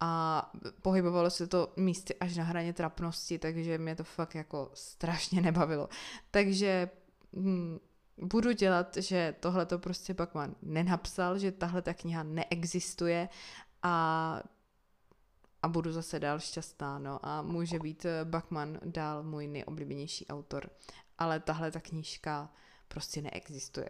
a 0.00 0.52
pohybovalo 0.82 1.30
se 1.30 1.46
to 1.46 1.72
místy 1.76 2.14
až 2.14 2.36
na 2.36 2.44
hraně 2.44 2.72
trapnosti, 2.72 3.38
takže 3.38 3.78
mě 3.78 3.96
to 3.96 4.04
fakt 4.04 4.34
jako 4.34 4.70
strašně 4.74 5.40
nebavilo. 5.48 5.88
Takže 6.30 6.90
hm, 7.36 7.78
budu 8.16 8.52
dělat, 8.52 8.96
že 8.96 9.34
tohle 9.40 9.66
to 9.66 9.78
prostě 9.78 10.14
Bakman 10.14 10.54
nenapsal, 10.62 11.38
že 11.38 11.52
tahle 11.52 11.82
ta 11.82 11.94
kniha 11.94 12.22
neexistuje 12.22 13.28
a 13.82 14.42
a 15.62 15.68
budu 15.68 15.92
zase 15.92 16.20
dál 16.20 16.40
šťastná, 16.40 16.98
no 16.98 17.26
a 17.26 17.42
může 17.42 17.78
být 17.78 18.06
Bakman 18.24 18.78
dál 18.84 19.22
můj 19.22 19.46
nejoblíbenější 19.46 20.26
autor. 20.26 20.70
Ale 21.18 21.40
tahle 21.40 21.70
ta 21.70 21.80
knížka 21.80 22.50
prostě 22.88 23.22
neexistuje. 23.22 23.88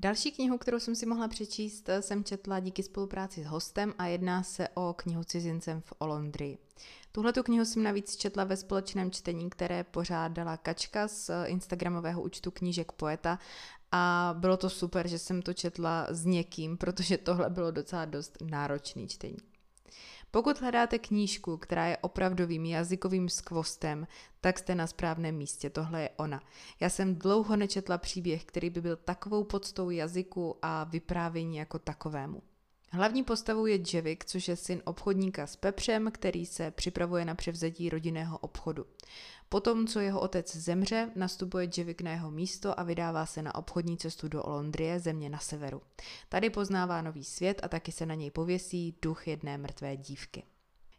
Další 0.00 0.32
knihu, 0.32 0.58
kterou 0.58 0.78
jsem 0.78 0.94
si 0.94 1.06
mohla 1.06 1.28
přečíst, 1.28 1.88
jsem 2.00 2.24
četla 2.24 2.60
díky 2.60 2.82
spolupráci 2.82 3.42
s 3.42 3.46
hostem 3.46 3.94
a 3.98 4.06
jedná 4.06 4.42
se 4.42 4.68
o 4.68 4.94
knihu 4.96 5.24
Cizincem 5.24 5.80
v 5.80 5.92
Olondrii. 5.98 6.58
Tuhle 7.12 7.32
tu 7.32 7.42
knihu 7.42 7.64
jsem 7.64 7.82
navíc 7.82 8.16
četla 8.16 8.44
ve 8.44 8.56
společném 8.56 9.10
čtení, 9.10 9.50
které 9.50 9.84
pořádala 9.84 10.56
Kačka 10.56 11.08
z 11.08 11.30
instagramového 11.46 12.22
účtu 12.22 12.50
knížek 12.50 12.92
Poeta 12.92 13.38
a 13.92 14.34
bylo 14.38 14.56
to 14.56 14.70
super, 14.70 15.08
že 15.08 15.18
jsem 15.18 15.42
to 15.42 15.54
četla 15.54 16.06
s 16.10 16.24
někým, 16.24 16.76
protože 16.76 17.18
tohle 17.18 17.50
bylo 17.50 17.70
docela 17.70 18.04
dost 18.04 18.38
náročný 18.40 19.08
čtení. 19.08 19.38
Pokud 20.30 20.60
hledáte 20.60 20.98
knížku, 20.98 21.56
která 21.56 21.86
je 21.86 21.96
opravdovým 21.96 22.64
jazykovým 22.64 23.28
skvostem, 23.28 24.06
tak 24.40 24.58
jste 24.58 24.74
na 24.74 24.86
správném 24.86 25.34
místě, 25.34 25.70
tohle 25.70 26.02
je 26.02 26.10
ona. 26.16 26.42
Já 26.80 26.90
jsem 26.90 27.14
dlouho 27.14 27.56
nečetla 27.56 27.98
příběh, 27.98 28.44
který 28.44 28.70
by 28.70 28.80
byl 28.80 28.96
takovou 28.96 29.44
podstou 29.44 29.90
jazyku 29.90 30.56
a 30.62 30.84
vyprávění 30.84 31.56
jako 31.56 31.78
takovému. 31.78 32.42
Hlavní 32.90 33.24
postavou 33.24 33.66
je 33.66 33.78
Jevik, 33.92 34.24
což 34.24 34.48
je 34.48 34.56
syn 34.56 34.82
obchodníka 34.84 35.46
s 35.46 35.56
Pepřem, 35.56 36.10
který 36.10 36.46
se 36.46 36.70
připravuje 36.70 37.24
na 37.24 37.34
převzetí 37.34 37.88
rodinného 37.88 38.38
obchodu. 38.38 38.86
Potom, 39.48 39.86
co 39.86 40.00
jeho 40.00 40.20
otec 40.20 40.56
zemře, 40.56 41.10
nastupuje 41.14 41.68
Jevik 41.76 42.00
na 42.00 42.10
jeho 42.10 42.30
místo 42.30 42.80
a 42.80 42.82
vydává 42.82 43.26
se 43.26 43.42
na 43.42 43.54
obchodní 43.54 43.96
cestu 43.96 44.28
do 44.28 44.42
Olondrie, 44.42 45.00
země 45.00 45.30
na 45.30 45.38
severu. 45.38 45.82
Tady 46.28 46.50
poznává 46.50 47.02
nový 47.02 47.24
svět 47.24 47.60
a 47.62 47.68
taky 47.68 47.92
se 47.92 48.06
na 48.06 48.14
něj 48.14 48.30
pověsí 48.30 48.94
duch 49.02 49.28
jedné 49.28 49.58
mrtvé 49.58 49.96
dívky. 49.96 50.42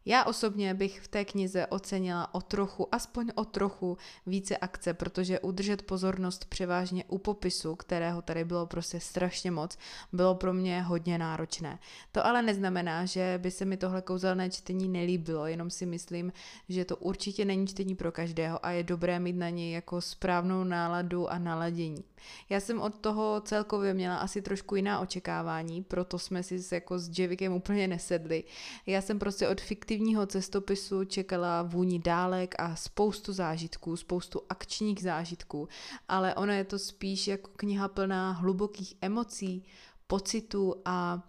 Já 0.10 0.24
osobně 0.24 0.74
bych 0.74 1.02
v 1.02 1.08
té 1.08 1.26
knize 1.26 1.68
ocenila 1.68 2.34
o 2.34 2.42
trochu, 2.42 2.96
aspoň 2.96 3.32
o 3.36 3.46
trochu 3.46 3.98
více 4.26 4.58
akce, 4.58 4.94
protože 4.94 5.40
udržet 5.40 5.82
pozornost 5.82 6.46
převážně 6.46 7.04
u 7.08 7.18
popisu, 7.18 7.76
kterého 7.76 8.22
tady 8.22 8.46
bylo 8.46 8.66
prostě 8.66 9.00
strašně 9.00 9.52
moc, 9.52 9.78
bylo 10.12 10.36
pro 10.36 10.54
mě 10.54 10.82
hodně 10.82 11.18
náročné. 11.18 11.80
To 12.12 12.26
ale 12.26 12.42
neznamená, 12.42 13.06
že 13.06 13.40
by 13.42 13.52
se 13.52 13.66
mi 13.66 13.78
tohle 13.78 14.02
kouzelné 14.02 14.50
čtení 14.50 14.90
nelíbilo, 14.90 15.48
jenom 15.48 15.70
si 15.70 15.86
myslím, 15.86 16.34
že 16.70 16.86
to 16.86 16.96
určitě 16.96 17.46
není 17.46 17.68
čtení 17.68 17.96
pro 17.96 18.12
každého 18.12 18.66
a 18.66 18.72
je 18.72 18.84
dobré 18.84 19.20
mít 19.20 19.36
na 19.36 19.50
něj 19.50 19.72
jako 19.72 20.02
správnou 20.02 20.64
náladu 20.64 21.32
a 21.32 21.38
naladění. 21.38 22.04
Já 22.50 22.60
jsem 22.60 22.82
od 22.82 23.00
toho 23.00 23.42
celkově 23.46 23.94
měla 23.94 24.18
asi 24.18 24.42
trošku 24.42 24.76
jiná 24.76 25.00
očekávání, 25.00 25.84
proto 25.84 26.20
jsme 26.20 26.44
si 26.44 26.60
jako 26.72 27.00
s 27.00 27.20
Jevikem 27.20 27.54
úplně 27.54 27.88
nesedli. 27.88 28.44
Já 28.86 29.02
jsem 29.02 29.20
prostě 29.20 29.48
od 29.48 29.62
fiktivního 30.00 30.26
cestopisu 30.26 31.04
čekala 31.04 31.62
vůni 31.62 32.00
dálek 32.00 32.56
a 32.60 32.76
spoustu 32.76 33.34
zážitků, 33.34 33.98
spoustu 33.98 34.42
akčních 34.50 35.04
zážitků, 35.04 35.68
ale 36.08 36.36
ono 36.36 36.54
je 36.54 36.64
to 36.64 36.80
spíš 36.80 37.28
jako 37.28 37.52
kniha 37.56 37.88
plná 37.88 38.32
hlubokých 38.32 38.96
emocí, 39.02 39.64
pocitů 40.08 40.76
a 40.86 41.24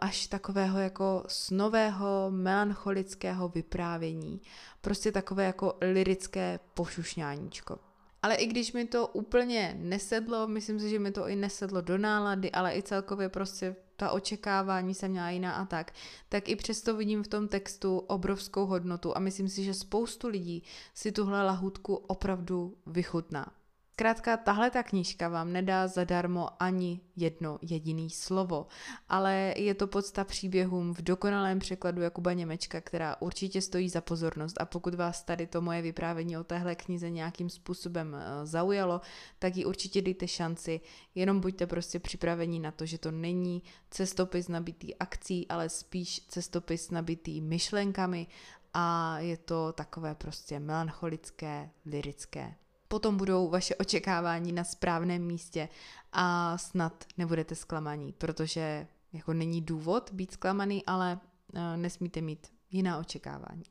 až 0.00 0.26
takového 0.26 0.78
jako 0.78 1.24
snového, 1.28 2.26
melancholického 2.30 3.48
vyprávění. 3.48 4.40
Prostě 4.80 5.12
takové 5.12 5.44
jako 5.44 5.74
lirické 5.80 6.60
pošušňáníčko. 6.74 7.78
Ale 8.22 8.34
i 8.34 8.46
když 8.46 8.72
mi 8.72 8.84
to 8.84 9.06
úplně 9.06 9.76
nesedlo, 9.80 10.46
myslím 10.46 10.80
si, 10.80 10.90
že 10.90 10.98
mi 10.98 11.10
to 11.10 11.28
i 11.28 11.36
nesedlo 11.36 11.80
do 11.80 11.98
nálady, 11.98 12.52
ale 12.52 12.76
i 12.76 12.82
celkově 12.82 13.28
prostě 13.28 13.76
ta 13.98 14.10
očekávání 14.10 14.94
jsem 14.94 15.10
měla 15.10 15.30
jiná 15.30 15.52
a 15.52 15.64
tak, 15.64 15.92
tak 16.28 16.48
i 16.48 16.56
přesto 16.56 16.96
vidím 16.96 17.22
v 17.22 17.28
tom 17.28 17.48
textu 17.48 17.98
obrovskou 17.98 18.66
hodnotu 18.66 19.16
a 19.16 19.20
myslím 19.20 19.48
si, 19.48 19.64
že 19.64 19.74
spoustu 19.74 20.28
lidí 20.28 20.62
si 20.94 21.12
tuhle 21.12 21.42
lahutku 21.42 21.94
opravdu 21.94 22.76
vychutná. 22.86 23.52
Zkrátka, 23.98 24.36
tahle 24.36 24.70
ta 24.70 24.82
knížka 24.82 25.28
vám 25.28 25.52
nedá 25.52 25.88
zadarmo 25.88 26.62
ani 26.62 27.00
jedno 27.16 27.58
jediný 27.62 28.10
slovo, 28.10 28.66
ale 29.08 29.54
je 29.56 29.74
to 29.74 29.86
podsta 29.86 30.24
příběhům 30.24 30.94
v 30.94 31.02
dokonalém 31.02 31.58
překladu 31.58 32.02
Jakuba 32.02 32.32
Němečka, 32.32 32.80
která 32.80 33.16
určitě 33.20 33.62
stojí 33.62 33.88
za 33.88 34.00
pozornost. 34.00 34.60
A 34.60 34.64
pokud 34.64 34.94
vás 34.94 35.22
tady 35.22 35.46
to 35.46 35.60
moje 35.60 35.82
vyprávění 35.82 36.38
o 36.38 36.44
téhle 36.44 36.74
knize 36.74 37.10
nějakým 37.10 37.50
způsobem 37.50 38.14
eh, 38.14 38.46
zaujalo, 38.46 39.00
tak 39.38 39.56
ji 39.56 39.64
určitě 39.64 40.02
dejte 40.02 40.28
šanci, 40.28 40.80
jenom 41.14 41.40
buďte 41.40 41.66
prostě 41.66 41.98
připraveni 41.98 42.60
na 42.60 42.70
to, 42.70 42.86
že 42.86 42.98
to 42.98 43.10
není 43.10 43.62
cestopis 43.90 44.48
nabitý 44.48 44.96
akcí, 44.96 45.48
ale 45.48 45.68
spíš 45.68 46.20
cestopis 46.28 46.90
nabitý 46.90 47.40
myšlenkami. 47.40 48.26
A 48.74 49.18
je 49.18 49.36
to 49.36 49.72
takové 49.72 50.14
prostě 50.14 50.60
melancholické, 50.60 51.70
lirické 51.86 52.54
potom 52.88 53.16
budou 53.16 53.48
vaše 53.48 53.74
očekávání 53.74 54.52
na 54.52 54.64
správném 54.64 55.22
místě 55.22 55.68
a 56.12 56.58
snad 56.58 57.04
nebudete 57.18 57.54
zklamaní, 57.54 58.12
protože 58.12 58.86
jako 59.12 59.32
není 59.32 59.60
důvod 59.60 60.10
být 60.12 60.32
zklamaný, 60.32 60.86
ale 60.86 61.20
eh, 61.54 61.76
nesmíte 61.76 62.20
mít 62.20 62.46
jiná 62.70 62.98
očekávání. 62.98 63.64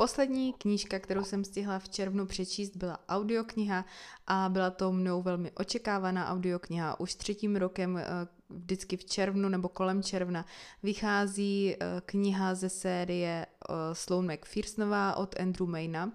Poslední 0.00 0.52
knížka, 0.52 0.98
kterou 0.98 1.24
jsem 1.24 1.44
stihla 1.44 1.78
v 1.78 1.88
červnu 1.88 2.26
přečíst, 2.26 2.76
byla 2.76 2.98
audiokniha 3.08 3.84
a 4.26 4.48
byla 4.48 4.70
to 4.70 4.92
mnou 4.92 5.22
velmi 5.22 5.50
očekávaná 5.50 6.28
audiokniha. 6.28 7.00
Už 7.00 7.14
třetím 7.14 7.56
rokem, 7.56 7.96
eh, 7.96 8.04
vždycky 8.50 8.96
v 8.96 9.04
červnu 9.04 9.48
nebo 9.48 9.68
kolem 9.68 10.02
června, 10.02 10.46
vychází 10.82 11.74
eh, 11.74 11.86
kniha 12.06 12.54
ze 12.54 12.68
série 12.68 13.46
Sloan 13.92 14.32
McPhersonová 14.32 15.16
od 15.16 15.40
Andrew 15.40 15.68
Mayna 15.68 16.12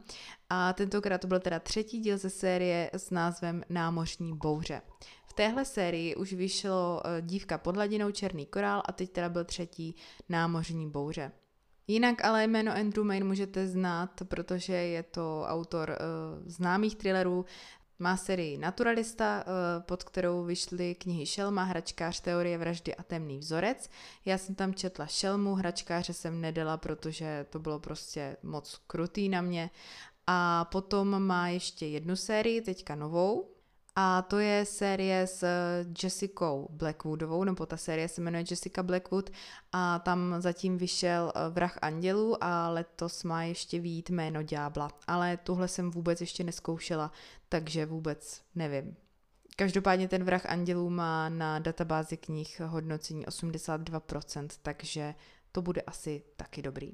a 0.50 0.74
tentokrát 0.74 1.22
to 1.22 1.28
byl 1.28 1.40
teda 1.40 1.60
třetí 1.60 2.00
díl 2.00 2.18
ze 2.18 2.30
série 2.30 2.90
s 2.94 3.10
názvem 3.10 3.64
Námořní 3.70 4.38
bouře. 4.38 4.82
V 5.26 5.34
téhle 5.34 5.66
sérii 5.66 6.16
už 6.16 6.34
vyšlo 6.34 7.02
Dívka 7.22 7.58
pod 7.58 7.76
hladinou 7.76 8.12
Černý 8.12 8.46
korál 8.46 8.82
a 8.86 8.92
teď 8.92 9.12
teda 9.12 9.30
byl 9.30 9.44
třetí 9.44 9.96
Námořní 10.30 10.90
bouře. 10.90 11.32
Jinak 11.88 12.26
ale 12.26 12.44
jméno 12.44 12.72
Andrew 12.72 13.06
Main 13.06 13.28
můžete 13.28 13.68
znát, 13.68 14.22
protože 14.24 14.74
je 14.74 15.04
to 15.04 15.44
autor 15.48 15.90
uh, 15.90 16.44
známých 16.46 16.96
thrillerů, 16.96 17.46
má 18.04 18.18
sérii 18.18 18.58
Naturalista, 18.58 19.44
uh, 19.48 19.84
pod 19.84 20.04
kterou 20.04 20.44
vyšly 20.44 20.96
knihy 20.96 21.26
Šelma, 21.26 21.64
Hračkář, 21.64 22.20
Teorie 22.20 22.58
vraždy 22.58 22.96
a 22.96 23.04
Temný 23.04 23.38
vzorec. 23.38 23.90
Já 24.26 24.38
jsem 24.38 24.56
tam 24.56 24.74
četla 24.74 25.08
Šelmu, 25.08 25.56
Hračkáře 25.56 26.14
jsem 26.14 26.42
nedala, 26.42 26.78
protože 26.78 27.46
to 27.50 27.60
bylo 27.60 27.80
prostě 27.80 28.38
moc 28.44 28.82
krutý 28.88 29.30
na 29.30 29.42
mě. 29.42 29.70
A 30.28 30.66
potom 30.66 31.24
má 31.24 31.48
ještě 31.48 31.86
jednu 31.86 32.16
sérii, 32.16 32.62
teďka 32.62 32.96
novou, 32.96 33.53
a 33.96 34.22
to 34.22 34.40
je 34.40 34.66
série 34.66 35.28
s 35.28 35.46
Jessicou 36.04 36.68
Blackwoodovou, 36.72 37.44
nebo 37.44 37.66
ta 37.66 37.78
série 37.78 38.08
se 38.08 38.22
jmenuje 38.22 38.44
Jessica 38.50 38.84
Blackwood 38.84 39.30
a 39.72 40.00
tam 40.00 40.36
zatím 40.40 40.78
vyšel 40.78 41.32
eh, 41.36 41.50
Vrah 41.50 41.78
andělů 41.82 42.44
a 42.44 42.70
letos 42.70 43.24
má 43.24 43.44
ještě 43.44 43.80
výjít 43.80 44.10
jméno 44.10 44.44
Ďábla. 44.44 44.90
Ale 45.08 45.38
tuhle 45.38 45.68
jsem 45.68 45.92
vůbec 45.92 46.22
ještě 46.22 46.44
neskoušela, 46.44 47.12
takže 47.50 47.86
vůbec 47.86 48.42
nevím. 48.56 48.96
Každopádně 49.56 50.08
ten 50.08 50.24
Vrah 50.24 50.46
andělů 50.46 50.90
má 50.90 51.30
na 51.30 51.60
databázi 51.60 52.18
knih 52.18 52.62
hodnocení 52.66 53.26
82%, 53.26 54.48
takže 54.62 55.16
to 55.52 55.62
bude 55.62 55.82
asi 55.82 56.24
taky 56.36 56.62
dobrý. 56.62 56.92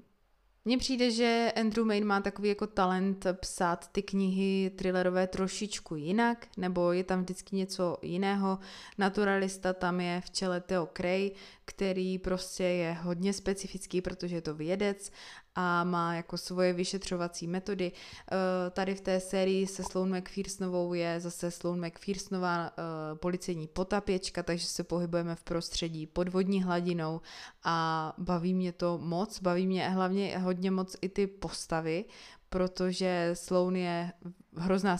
Mně 0.65 0.77
přijde, 0.77 1.11
že 1.11 1.51
Andrew 1.55 1.85
Main 1.85 2.05
má 2.05 2.21
takový 2.21 2.49
jako 2.49 2.67
talent 2.67 3.25
psát 3.33 3.87
ty 3.91 4.01
knihy 4.01 4.71
thrillerové 4.75 5.27
trošičku 5.27 5.95
jinak, 5.95 6.47
nebo 6.57 6.91
je 6.91 7.03
tam 7.03 7.21
vždycky 7.21 7.55
něco 7.55 7.97
jiného. 8.01 8.59
Naturalista 8.97 9.73
tam 9.73 10.01
je 10.01 10.21
v 10.25 10.29
čele 10.29 10.61
Theo 10.61 10.89
Cray, 10.97 11.31
který 11.65 12.17
prostě 12.17 12.63
je 12.63 12.93
hodně 12.93 13.33
specifický, 13.33 14.01
protože 14.01 14.35
je 14.35 14.41
to 14.41 14.55
vědec 14.55 15.11
a 15.59 15.83
má 15.83 16.15
jako 16.15 16.37
svoje 16.37 16.73
vyšetřovací 16.73 17.47
metody. 17.47 17.91
Eh, 17.91 18.69
tady 18.69 18.95
v 18.95 19.01
té 19.01 19.19
sérii 19.19 19.67
se 19.67 19.83
Sloan 19.83 20.17
McPhersonovou 20.17 20.93
je 20.93 21.19
zase 21.19 21.51
Sloan 21.51 21.85
McPhersonová 21.85 22.67
eh, 22.67 22.71
policejní 23.15 23.67
potapěčka, 23.67 24.43
takže 24.43 24.67
se 24.67 24.83
pohybujeme 24.83 25.35
v 25.35 25.43
prostředí 25.43 26.07
pod 26.07 26.29
vodní 26.29 26.63
hladinou 26.63 27.21
a 27.63 28.13
baví 28.17 28.53
mě 28.53 28.71
to 28.71 28.97
moc, 28.97 29.41
baví 29.41 29.67
mě 29.67 29.89
hlavně 29.89 30.37
hodně 30.37 30.71
moc 30.71 30.95
i 31.01 31.09
ty 31.09 31.27
postavy, 31.27 32.05
protože 32.49 33.31
Sloan 33.33 33.75
je 33.75 34.11
hrozná 34.57 34.97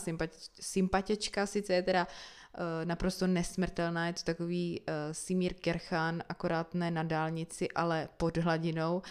sympatička, 0.60 1.46
sice 1.46 1.74
je 1.74 1.82
teda 1.82 2.06
uh, 2.06 2.39
naprosto 2.84 3.26
nesmrtelná, 3.26 4.06
je 4.06 4.12
to 4.12 4.22
takový 4.24 4.80
uh, 4.80 4.94
Simír 5.12 5.54
Kerchan, 5.54 6.22
akorát 6.28 6.74
ne 6.74 6.90
na 6.90 7.02
dálnici, 7.02 7.70
ale 7.70 8.08
pod 8.16 8.36
hladinou, 8.36 9.02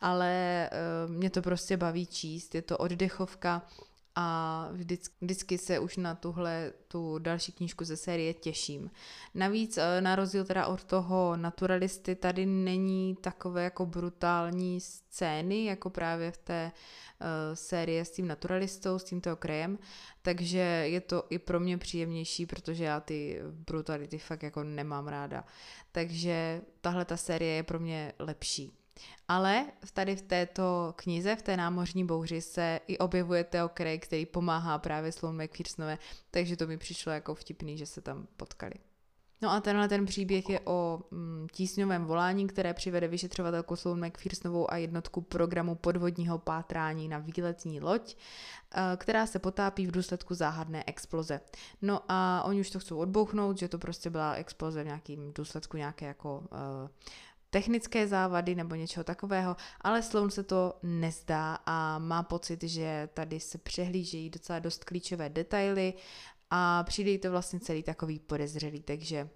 ale 0.00 0.70
uh, 1.06 1.10
mě 1.12 1.30
to 1.30 1.42
prostě 1.42 1.76
baví 1.76 2.06
číst, 2.06 2.54
je 2.54 2.62
to 2.62 2.78
oddechovka, 2.78 3.62
a 4.20 4.68
vždycky, 4.72 5.14
vždycky 5.20 5.58
se 5.58 5.78
už 5.78 5.96
na 5.96 6.14
tuhle 6.14 6.72
tu 6.88 7.18
další 7.18 7.52
knížku 7.52 7.84
ze 7.84 7.96
série 7.96 8.34
těším. 8.34 8.90
Navíc 9.34 9.78
eh, 9.78 10.00
na 10.00 10.16
rozdíl 10.16 10.44
teda 10.44 10.66
od 10.66 10.84
toho 10.84 11.36
naturalisty 11.36 12.14
tady 12.14 12.46
není 12.46 13.16
takové 13.16 13.64
jako 13.64 13.86
brutální 13.86 14.80
scény, 14.80 15.64
jako 15.64 15.90
právě 15.90 16.30
v 16.30 16.36
té 16.38 16.72
uh, 17.20 17.26
série 17.54 18.04
s 18.04 18.10
tím 18.10 18.28
naturalistou, 18.28 18.98
s 18.98 19.04
tímto 19.04 19.32
okrajem, 19.32 19.78
takže 20.22 20.58
je 20.58 21.00
to 21.00 21.24
i 21.30 21.38
pro 21.38 21.60
mě 21.60 21.78
příjemnější, 21.78 22.46
protože 22.46 22.84
já 22.84 23.00
ty 23.00 23.40
brutality 23.50 24.18
fakt 24.18 24.42
jako 24.42 24.64
nemám 24.64 25.08
ráda. 25.08 25.44
Takže 25.92 26.60
tahle 26.80 27.04
ta 27.04 27.16
série 27.16 27.54
je 27.54 27.62
pro 27.62 27.78
mě 27.78 28.12
lepší. 28.18 28.77
Ale 29.28 29.66
tady 29.92 30.16
v 30.16 30.22
této 30.22 30.94
knize, 30.96 31.36
v 31.36 31.42
té 31.42 31.56
námořní 31.56 32.04
bouři, 32.04 32.40
se 32.40 32.80
i 32.86 32.98
objevuje 32.98 33.44
Theo 33.44 33.70
Craig, 33.76 34.04
který 34.04 34.26
pomáhá 34.26 34.78
právě 34.78 35.12
Sloan 35.12 35.42
McPhersonové, 35.42 35.98
takže 36.30 36.56
to 36.56 36.66
mi 36.66 36.78
přišlo 36.78 37.12
jako 37.12 37.34
vtipný, 37.34 37.78
že 37.78 37.86
se 37.86 38.00
tam 38.00 38.26
potkali. 38.36 38.74
No 39.42 39.50
a 39.50 39.60
tenhle 39.60 39.88
ten 39.88 40.06
příběh 40.06 40.48
je 40.48 40.60
o 40.64 41.00
mm, 41.10 41.46
tísňovém 41.52 42.04
volání, 42.04 42.46
které 42.46 42.74
přivede 42.74 43.08
vyšetřovatelku 43.08 43.76
Sloan 43.76 44.06
McPhersonovou 44.06 44.72
a 44.72 44.76
jednotku 44.76 45.20
programu 45.20 45.74
podvodního 45.74 46.38
pátrání 46.38 47.08
na 47.08 47.18
výletní 47.18 47.80
loď, 47.80 48.16
uh, 48.16 48.82
která 48.96 49.26
se 49.26 49.38
potápí 49.38 49.86
v 49.86 49.90
důsledku 49.90 50.34
záhadné 50.34 50.84
exploze. 50.86 51.40
No 51.82 52.00
a 52.08 52.42
oni 52.46 52.60
už 52.60 52.70
to 52.70 52.78
chcou 52.78 52.98
odbouchnout, 52.98 53.58
že 53.58 53.68
to 53.68 53.78
prostě 53.78 54.10
byla 54.10 54.34
exploze 54.34 54.82
v 54.82 54.86
nějakým 54.86 55.32
důsledku 55.32 55.76
nějaké 55.76 56.06
jako 56.06 56.38
uh, 56.38 56.88
technické 57.50 58.08
závady 58.08 58.54
nebo 58.54 58.74
něčeho 58.74 59.04
takového, 59.04 59.56
ale 59.80 60.02
Sloan 60.02 60.30
se 60.30 60.42
to 60.42 60.78
nezdá 60.82 61.58
a 61.66 61.98
má 61.98 62.22
pocit, 62.22 62.62
že 62.62 63.08
tady 63.14 63.40
se 63.40 63.58
přehlížejí 63.58 64.30
docela 64.30 64.58
dost 64.58 64.84
klíčové 64.84 65.28
detaily 65.28 65.94
a 66.50 66.84
přijde 66.84 67.10
jí 67.10 67.18
to 67.18 67.30
vlastně 67.30 67.60
celý 67.60 67.82
takový 67.82 68.18
podezřelý, 68.18 68.82
takže 68.82 69.28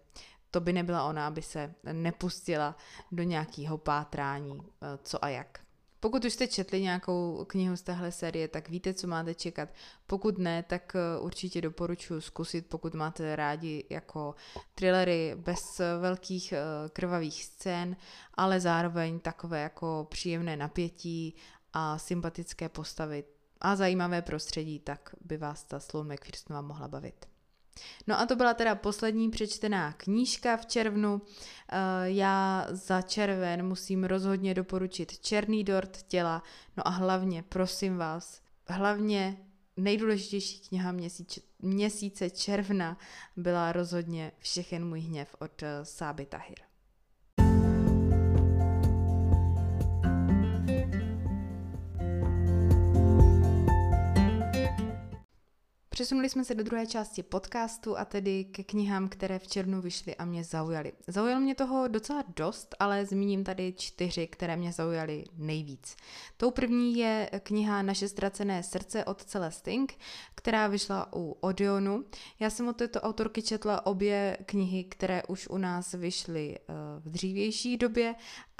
to 0.50 0.60
by 0.60 0.72
nebyla 0.72 1.04
ona, 1.04 1.26
aby 1.26 1.42
se 1.42 1.74
nepustila 1.92 2.76
do 3.12 3.22
nějakého 3.22 3.78
pátrání, 3.78 4.60
eh, 4.60 4.98
co 5.02 5.24
a 5.24 5.28
jak. 5.28 5.60
Pokud 6.02 6.24
už 6.24 6.32
jste 6.32 6.46
četli 6.46 6.82
nějakou 6.82 7.44
knihu 7.44 7.76
z 7.76 7.82
téhle 7.82 8.12
série, 8.12 8.48
tak 8.48 8.68
víte, 8.68 8.94
co 8.94 9.06
máte 9.06 9.34
čekat. 9.34 9.68
Pokud 10.06 10.38
ne, 10.38 10.62
tak 10.62 10.96
eh, 10.96 11.20
určitě 11.20 11.60
doporučuji 11.60 12.20
zkusit, 12.20 12.66
pokud 12.66 12.94
máte 12.94 13.36
rádi 13.36 13.84
jako 13.90 14.34
thrillery 14.74 15.34
bez 15.36 15.60
velkých 16.00 16.52
eh, 16.52 16.58
krvavých 16.92 17.44
scén, 17.44 17.96
ale 18.34 18.60
zároveň 18.60 19.20
takové 19.20 19.62
jako 19.62 20.06
příjemné 20.10 20.56
napětí 20.56 21.34
a 21.72 21.98
sympatické 21.98 22.68
postavy 22.68 23.24
a 23.60 23.76
zajímavé 23.76 24.22
prostředí, 24.22 24.78
tak 24.78 25.14
by 25.20 25.36
vás 25.36 25.64
ta 25.64 25.80
Sloan 25.80 26.12
McPhersonova 26.12 26.62
mohla 26.62 26.88
bavit. 26.88 27.31
No 28.06 28.20
a 28.20 28.26
to 28.26 28.36
byla 28.36 28.54
teda 28.54 28.74
poslední 28.74 29.30
přečtená 29.30 29.92
knížka 29.92 30.56
v 30.56 30.66
červnu. 30.66 31.22
Eh, 31.68 31.76
já 32.04 32.66
za 32.70 33.02
červen 33.02 33.66
musím 33.66 34.04
rozhodně 34.04 34.54
doporučit 34.54 35.18
Černý 35.18 35.64
dort 35.64 36.02
těla, 36.02 36.42
no 36.76 36.88
a 36.88 36.90
hlavně, 36.90 37.42
prosím 37.42 37.96
vás, 37.96 38.40
hlavně 38.68 39.36
nejdůležitější 39.76 40.60
kniha 40.68 40.92
měsíce, 40.92 41.40
měsíce 41.58 42.30
června 42.30 42.98
byla 43.36 43.72
rozhodně 43.72 44.32
Všechen 44.38 44.88
můj 44.88 45.00
hněv 45.00 45.36
od 45.38 45.62
eh, 45.62 45.84
Sáby 45.84 46.26
Tahir. 46.26 46.71
Přesunuli 55.92 56.28
jsme 56.28 56.44
se 56.44 56.54
do 56.54 56.64
druhé 56.64 56.86
části 56.86 57.22
podcastu 57.22 57.98
a 57.98 58.04
tedy 58.04 58.44
ke 58.44 58.62
knihám, 58.62 59.08
které 59.08 59.38
v 59.38 59.46
červnu 59.46 59.80
vyšly 59.80 60.16
a 60.16 60.24
mě 60.24 60.44
zaujaly. 60.44 60.92
Zaujalo 61.06 61.40
mě 61.40 61.54
toho 61.54 61.88
docela 61.88 62.24
dost, 62.36 62.74
ale 62.80 63.06
zmíním 63.06 63.44
tady 63.44 63.72
čtyři, 63.72 64.26
které 64.26 64.56
mě 64.56 64.72
zaujaly 64.72 65.24
nejvíc. 65.36 65.96
Tou 66.36 66.50
první 66.50 66.96
je 66.96 67.30
kniha 67.42 67.82
Naše 67.82 68.08
ztracené 68.08 68.62
srdce 68.62 69.04
od 69.04 69.24
Celestink, 69.24 69.94
která 70.34 70.66
vyšla 70.66 71.12
u 71.12 71.36
Odeonu. 71.40 72.04
Já 72.40 72.50
jsem 72.50 72.68
od 72.68 72.76
této 72.76 73.00
autorky 73.00 73.42
četla 73.42 73.86
obě 73.86 74.38
knihy, 74.46 74.84
které 74.84 75.22
už 75.28 75.48
u 75.48 75.58
nás 75.58 75.92
vyšly 75.92 76.58
eh, 76.58 76.72
v 77.00 77.10
dřívější 77.10 77.76
době 77.76 78.14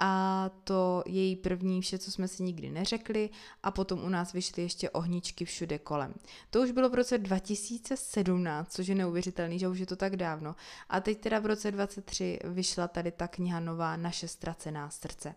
a 0.05 0.51
to 0.65 1.03
její 1.07 1.37
první 1.37 1.81
vše, 1.81 1.99
co 1.99 2.11
jsme 2.11 2.29
si 2.29 2.43
nikdy 2.43 2.71
neřekli 2.71 3.31
a 3.62 3.71
potom 3.71 4.05
u 4.05 4.09
nás 4.09 4.33
vyšly 4.33 4.62
ještě 4.62 4.91
ohničky 4.91 5.45
všude 5.45 5.79
kolem. 5.79 6.15
To 6.51 6.62
už 6.62 6.71
bylo 6.71 6.88
v 6.88 6.95
roce 6.95 7.19
2017, 7.19 8.73
což 8.73 8.87
je 8.87 8.95
neuvěřitelný, 8.95 9.59
že 9.59 9.69
už 9.69 9.79
je 9.79 9.87
to 9.87 9.97
tak 9.97 10.17
dávno. 10.17 10.57
A 10.88 11.01
teď 11.01 11.21
teda 11.21 11.38
v 11.38 11.47
roce 11.47 11.71
2023 11.71 12.38
vyšla 12.45 12.88
tady 12.88 13.11
ta 13.11 13.29
kniha 13.29 13.61
nová 13.61 13.97
Naše 13.97 14.29
ztracená 14.29 14.91
srdce. 14.91 15.35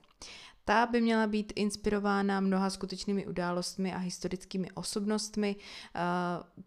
Ta 0.68 0.86
by 0.86 1.02
měla 1.02 1.28
být 1.28 1.54
inspirována 1.56 2.40
mnoha 2.40 2.70
skutečnými 2.70 3.28
událostmi 3.28 3.94
a 3.94 3.98
historickými 3.98 4.72
osobnostmi. 4.72 5.56
Eh, 5.56 6.00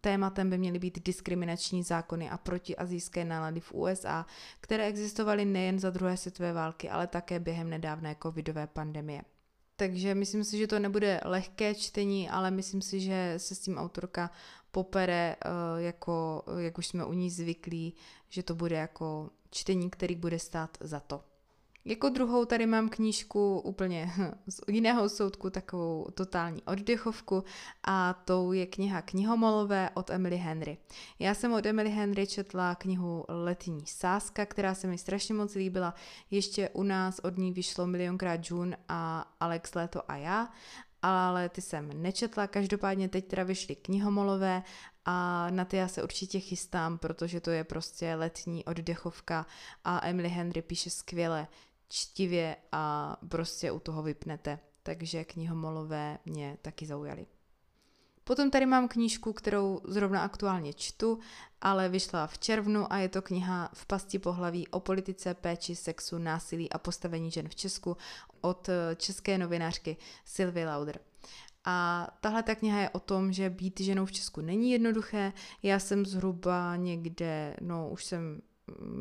tématem 0.01 0.51
by 0.51 0.59
měly 0.59 0.79
být 0.79 1.05
diskriminační 1.05 1.83
zákony 1.83 2.31
a 2.31 2.39
protiazijské 2.39 3.25
nálady 3.25 3.61
v 3.61 3.73
USA, 3.73 4.27
které 4.61 4.87
existovaly 4.87 5.45
nejen 5.45 5.79
za 5.79 5.91
druhé 5.91 6.17
světové 6.17 6.53
války, 6.53 6.91
ale 6.91 7.07
také 7.07 7.41
během 7.41 7.71
nedávné 7.71 8.17
covidové 8.23 8.67
pandemie. 8.67 9.23
Takže 9.77 10.15
myslím 10.15 10.45
si, 10.45 10.59
že 10.59 10.67
to 10.67 10.79
nebude 10.79 11.21
lehké 11.25 11.75
čtení, 11.75 12.31
ale 12.31 12.51
myslím 12.51 12.83
si, 12.83 13.01
že 13.01 13.35
se 13.37 13.55
s 13.55 13.59
tím 13.61 13.79
autorka 13.79 14.31
popere, 14.71 15.37
eh, 15.45 15.83
jako, 15.83 16.45
jak 16.59 16.79
už 16.79 16.87
jsme 16.87 17.05
u 17.05 17.13
ní 17.13 17.31
zvyklí, 17.31 17.95
že 18.29 18.43
to 18.43 18.55
bude 18.55 18.77
jako 18.77 19.31
čtení, 19.51 19.91
který 19.91 20.15
bude 20.15 20.39
stát 20.39 20.79
za 20.81 21.01
to. 21.01 21.28
Jako 21.89 22.09
druhou 22.09 22.45
tady 22.45 22.67
mám 22.67 22.89
knížku 22.89 23.61
úplně 23.61 24.13
z 24.49 24.61
jiného 24.69 25.09
soudku, 25.09 25.51
takovou 25.51 26.07
totální 26.15 26.63
oddechovku 26.63 27.45
a 27.85 28.15
tou 28.25 28.53
je 28.53 28.67
kniha 28.67 29.03
Knihomolové 29.03 29.91
od 29.95 30.11
Emily 30.11 30.37
Henry. 30.37 30.79
Já 31.19 31.35
jsem 31.35 31.53
od 31.53 31.67
Emily 31.67 31.91
Henry 31.91 32.27
četla 32.27 32.75
knihu 32.75 33.25
Letní 33.29 33.87
sáska, 33.87 34.47
která 34.47 34.75
se 34.75 34.87
mi 34.87 34.99
strašně 34.99 35.35
moc 35.35 35.55
líbila. 35.55 35.95
Ještě 36.31 36.69
u 36.69 36.83
nás 36.83 37.19
od 37.19 37.39
ní 37.39 37.53
vyšlo 37.53 37.87
milionkrát 37.87 38.41
June 38.51 38.77
a 38.89 39.33
Alex 39.41 39.75
Leto 39.75 40.11
a 40.11 40.17
já 40.17 40.49
ale 41.03 41.49
ty 41.49 41.63
jsem 41.63 42.03
nečetla, 42.03 42.47
každopádně 42.47 43.09
teď 43.09 43.29
teda 43.29 43.43
vyšly 43.43 43.77
knihomolové 43.77 44.63
a 45.05 45.47
na 45.51 45.65
ty 45.65 45.77
já 45.77 45.89
se 45.89 46.03
určitě 46.03 46.41
chystám, 46.41 46.99
protože 46.99 47.41
to 47.41 47.51
je 47.51 47.65
prostě 47.65 48.15
letní 48.15 48.65
oddechovka 48.65 49.47
a 49.85 50.07
Emily 50.07 50.29
Henry 50.29 50.63
píše 50.63 50.91
skvěle 50.91 51.49
čtivě 51.89 52.57
a 52.73 53.17
prostě 53.29 53.73
u 53.73 53.79
toho 53.79 54.03
vypnete. 54.03 54.59
Takže 54.83 55.25
knihomolové 55.25 56.19
mě 56.25 56.59
taky 56.63 56.87
zaujaly. 56.87 57.27
Potom 58.25 58.51
tady 58.51 58.67
mám 58.67 58.89
knížku, 58.89 59.33
kterou 59.33 59.81
zrovna 59.85 60.23
aktuálně 60.23 60.73
čtu, 60.73 61.19
ale 61.61 61.89
vyšla 61.89 62.27
v 62.27 62.39
červnu 62.39 62.93
a 62.93 62.99
je 62.99 63.09
to 63.09 63.23
kniha 63.23 63.71
V 63.73 63.87
pasti 63.87 64.19
pohlaví 64.19 64.69
o 64.69 64.81
politice, 64.81 65.35
péči, 65.35 65.77
sexu, 65.77 66.19
násilí 66.19 66.73
a 66.73 66.79
postavení 66.79 67.31
žen 67.31 67.49
v 67.49 67.55
Česku 67.55 67.97
od 68.41 68.69
české 68.97 69.39
novinářky 69.39 69.97
Sylvie 70.25 70.67
Lauder. 70.67 71.01
A 71.65 72.09
tahle 72.21 72.43
ta 72.43 72.55
kniha 72.55 72.81
je 72.81 72.91
o 72.91 73.01
tom, 73.01 73.33
že 73.33 73.51
být 73.51 73.81
ženou 73.81 74.07
v 74.07 74.13
Česku 74.13 74.41
není 74.41 74.71
jednoduché. 74.71 75.33
Já 75.63 75.79
jsem 75.79 76.07
zhruba 76.07 76.77
někde, 76.77 77.57
no 77.61 77.91
už 77.91 78.05
jsem 78.05 78.41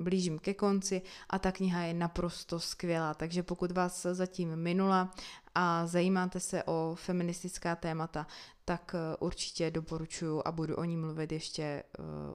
blížím 0.04 0.40
ke 0.40 0.54
konci 0.54 1.02
a 1.30 1.40
ta 1.40 1.52
kniha 1.52 1.82
je 1.84 1.94
naprosto 1.94 2.60
skvělá, 2.60 3.14
takže 3.14 3.44
pokud 3.44 3.72
vás 3.72 4.06
zatím 4.12 4.56
minula 4.56 5.14
a 5.56 5.88
zajímáte 5.88 6.40
se 6.40 6.64
o 6.64 6.96
feministická 6.96 7.76
témata, 7.76 8.28
tak 8.66 8.96
eh, 8.96 9.18
určitě 9.20 9.72
doporučuji 9.72 10.42
a 10.46 10.52
budu 10.52 10.76
o 10.76 10.84
ní 10.84 10.98
mluvit 10.98 11.32
ještě 11.32 11.64
eh, 11.64 11.84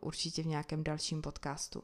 určitě 0.01 0.43
v 0.43 0.47
nějakém 0.47 0.85
dalším 0.85 1.23
podcastu. 1.23 1.83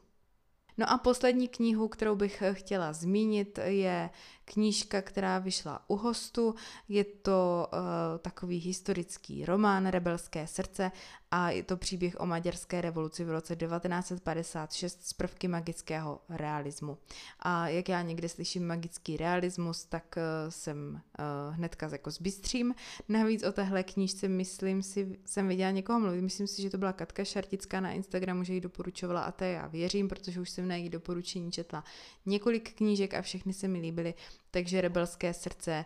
No 0.78 0.90
a 0.90 0.98
poslední 0.98 1.48
knihu, 1.48 1.88
kterou 1.88 2.16
bych 2.16 2.42
chtěla 2.52 2.92
zmínit, 2.92 3.58
je 3.64 4.10
knížka, 4.52 5.02
která 5.02 5.38
vyšla 5.38 5.84
u 5.88 5.96
hostu. 5.96 6.54
Je 6.88 7.04
to 7.04 7.68
uh, 7.72 7.78
takový 8.18 8.58
historický 8.58 9.44
román 9.44 9.86
Rebelské 9.86 10.46
srdce 10.46 10.92
a 11.30 11.50
je 11.50 11.62
to 11.62 11.76
příběh 11.76 12.20
o 12.20 12.26
maďarské 12.26 12.80
revoluci 12.80 13.24
v 13.24 13.30
roce 13.30 13.56
1956 13.56 15.06
s 15.06 15.12
prvky 15.12 15.48
magického 15.48 16.20
realismu. 16.28 16.98
A 17.40 17.68
jak 17.68 17.88
já 17.88 18.02
někde 18.02 18.28
slyším 18.28 18.66
magický 18.66 19.16
realismus, 19.16 19.84
tak 19.84 20.16
uh, 20.16 20.50
jsem 20.50 21.00
uh, 21.18 21.54
hnedka 21.54 21.88
jako 21.92 22.10
zbystřím. 22.10 22.74
Navíc 23.08 23.42
o 23.42 23.52
téhle 23.52 23.82
knížce, 23.82 24.28
myslím 24.28 24.82
si, 24.82 25.18
jsem 25.24 25.48
viděla 25.48 25.70
někoho 25.70 26.00
mluvit, 26.00 26.22
myslím 26.22 26.46
si, 26.46 26.62
že 26.62 26.70
to 26.70 26.78
byla 26.78 26.92
Katka 26.92 27.24
Šartická 27.24 27.80
na 27.80 27.92
Instagramu, 27.92 28.44
že 28.44 28.54
ji 28.54 28.60
doporučovala 28.60 29.20
a 29.20 29.32
to 29.32 29.44
já 29.44 29.66
věřím, 29.66 30.08
protože 30.08 30.40
už 30.40 30.50
jsem 30.50 30.68
na 30.68 30.76
její 30.76 30.88
doporučení 30.88 31.52
četla 31.52 31.84
několik 32.26 32.74
knížek 32.74 33.14
a 33.14 33.22
všechny 33.22 33.52
se 33.52 33.68
mi 33.68 33.80
líbily, 33.80 34.14
takže 34.50 34.80
Rebelské 34.80 35.34
srdce 35.34 35.84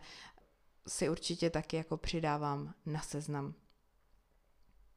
si 0.88 1.08
určitě 1.08 1.50
taky 1.50 1.76
jako 1.76 1.96
přidávám 1.96 2.74
na 2.86 3.00
seznam. 3.00 3.54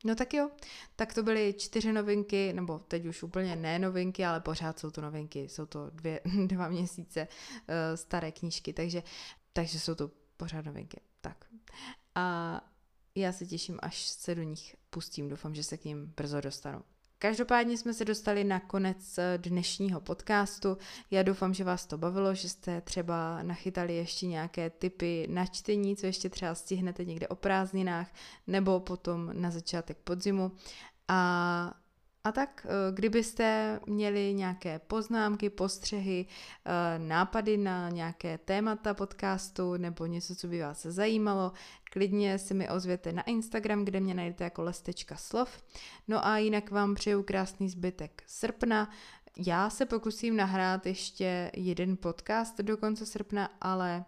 No 0.05 0.15
tak 0.15 0.33
jo, 0.33 0.49
tak 0.95 1.13
to 1.13 1.23
byly 1.23 1.53
čtyři 1.57 1.93
novinky, 1.93 2.53
nebo 2.53 2.79
teď 2.79 3.05
už 3.05 3.23
úplně 3.23 3.55
ne 3.55 3.79
novinky, 3.79 4.25
ale 4.25 4.39
pořád 4.41 4.79
jsou 4.79 4.91
to 4.91 5.01
novinky, 5.01 5.49
jsou 5.49 5.65
to 5.65 5.89
dvě, 5.89 6.21
dva 6.47 6.67
měsíce 6.67 7.27
uh, 7.27 7.95
staré 7.95 8.31
knížky, 8.31 8.73
takže, 8.73 9.03
takže 9.53 9.79
jsou 9.79 9.95
to 9.95 10.11
pořád 10.37 10.65
novinky. 10.65 11.01
Tak. 11.21 11.45
A 12.15 12.61
já 13.15 13.31
se 13.31 13.45
těším, 13.45 13.79
až 13.81 14.07
se 14.07 14.35
do 14.35 14.43
nich 14.43 14.75
pustím, 14.89 15.29
doufám, 15.29 15.55
že 15.55 15.63
se 15.63 15.77
k 15.77 15.85
ním 15.85 16.13
brzo 16.17 16.41
dostanu. 16.41 16.83
Každopádně 17.19 17.77
jsme 17.77 17.93
se 17.93 18.05
dostali 18.05 18.43
na 18.43 18.59
konec 18.59 19.17
eh, 19.17 19.37
dnešního 19.37 20.01
podcastu. 20.01 20.77
Já 21.11 21.23
doufám, 21.23 21.53
že 21.53 21.63
vás 21.63 21.85
to 21.85 21.97
bavilo, 21.97 22.35
že 22.35 22.49
jste 22.49 22.81
třeba 22.81 23.43
nachytali 23.43 23.95
ještě 23.95 24.27
nějaké 24.27 24.69
typy 24.69 25.27
na 25.29 25.45
čtení, 25.45 25.95
co 25.95 26.05
ještě 26.05 26.29
třeba 26.29 26.55
stihnete 26.55 27.05
někde 27.05 27.27
o 27.27 27.35
prázdninách, 27.35 28.13
nebo 28.47 28.79
potom 28.79 29.29
na 29.33 29.51
začátek 29.51 29.97
podzimu. 29.97 30.51
A 31.07 31.73
A 32.25 32.31
tak, 32.31 32.67
eh, 32.69 32.91
kdybyste 32.93 33.79
měli 33.85 34.33
nějaké 34.33 34.79
poznámky, 34.79 35.49
postřehy, 35.49 36.25
eh, 36.65 36.99
nápady 36.99 37.57
na 37.57 37.89
nějaké 37.89 38.37
témata 38.37 38.93
podcastu 38.93 39.77
nebo 39.77 40.05
něco, 40.05 40.35
co 40.35 40.47
by 40.47 40.61
vás 40.61 40.85
zajímalo, 40.85 41.51
klidně 41.83 42.39
si 42.39 42.53
mi 42.53 42.69
ozvěte 42.69 43.13
na 43.13 43.21
Instagram, 43.21 43.85
kde 43.85 43.99
mě 43.99 44.13
najdete 44.13 44.43
jako 44.43 44.63
lestečka 44.63 45.15
slov. 45.15 45.63
No 46.07 46.25
a 46.25 46.37
jinak 46.37 46.71
vám 46.71 46.95
přeju 46.95 47.23
krásný 47.23 47.69
zbytek 47.69 48.23
srpna. 48.27 48.89
Já 49.37 49.69
se 49.69 49.85
pokusím 49.85 50.35
nahrát 50.35 50.85
ještě 50.85 51.51
jeden 51.55 51.97
podcast 51.97 52.57
do 52.57 52.77
konce 52.77 53.05
srpna, 53.05 53.49
ale 53.61 54.05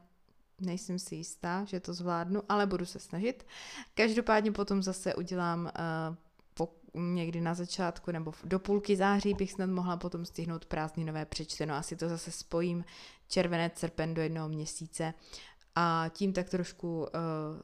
nejsem 0.62 1.00
si 1.00 1.16
jistá, 1.16 1.66
že 1.66 1.80
to 1.80 1.94
zvládnu, 1.94 2.42
ale 2.50 2.66
budu 2.66 2.86
se 2.86 3.00
snažit. 3.00 3.46
Každopádně 3.94 4.52
potom 4.52 4.84
zase 4.84 5.16
udělám 5.16 5.66
uh, 5.66 6.16
někdy 6.94 7.42
na 7.42 7.54
začátku 7.54 8.12
nebo 8.12 8.34
do 8.44 8.60
půlky 8.60 8.96
září 8.96 9.34
bych 9.34 9.52
snad 9.52 9.70
mohla 9.70 9.98
potom 9.98 10.26
stihnout 10.26 10.66
prázdninové 10.66 11.26
přečteno. 11.26 11.76
Asi 11.76 11.96
to 11.96 12.10
zase 12.10 12.32
spojím 12.32 12.86
červenec, 13.28 13.78
srpen 13.78 14.14
do 14.14 14.22
jednoho 14.22 14.50
měsíce 14.50 15.14
a 15.80 16.06
tím 16.10 16.34
tak 16.34 16.50
trošku 16.50 17.00
uh, 17.00 17.08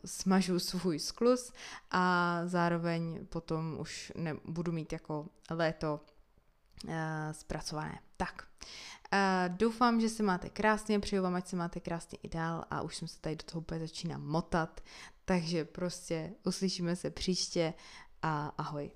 smažu 0.05 0.59
svůj 0.59 0.99
sklus 0.99 1.53
a 1.91 2.41
zároveň 2.45 3.25
potom 3.25 3.77
už 3.79 4.11
nebudu 4.15 4.71
mít 4.71 4.93
jako 4.93 5.27
léto 5.49 5.99
uh, 6.85 6.93
zpracované. 7.31 7.99
Tak, 8.17 8.47
uh, 9.13 9.57
doufám, 9.57 10.01
že 10.01 10.09
se 10.09 10.23
máte 10.23 10.49
krásně, 10.49 10.99
přeju 10.99 11.23
vám, 11.23 11.35
ať 11.35 11.47
se 11.47 11.55
máte 11.55 11.79
krásně 11.79 12.17
i 12.23 12.29
dál 12.29 12.65
a 12.69 12.81
už 12.81 12.95
jsem 12.95 13.07
se 13.07 13.21
tady 13.21 13.35
do 13.35 13.43
toho 13.43 13.61
úplně 13.61 13.79
začíná 13.79 14.17
motat, 14.17 14.81
takže 15.25 15.65
prostě 15.65 16.33
uslyšíme 16.45 16.95
se 16.95 17.09
příště 17.09 17.73
a 18.21 18.53
ahoj. 18.57 18.91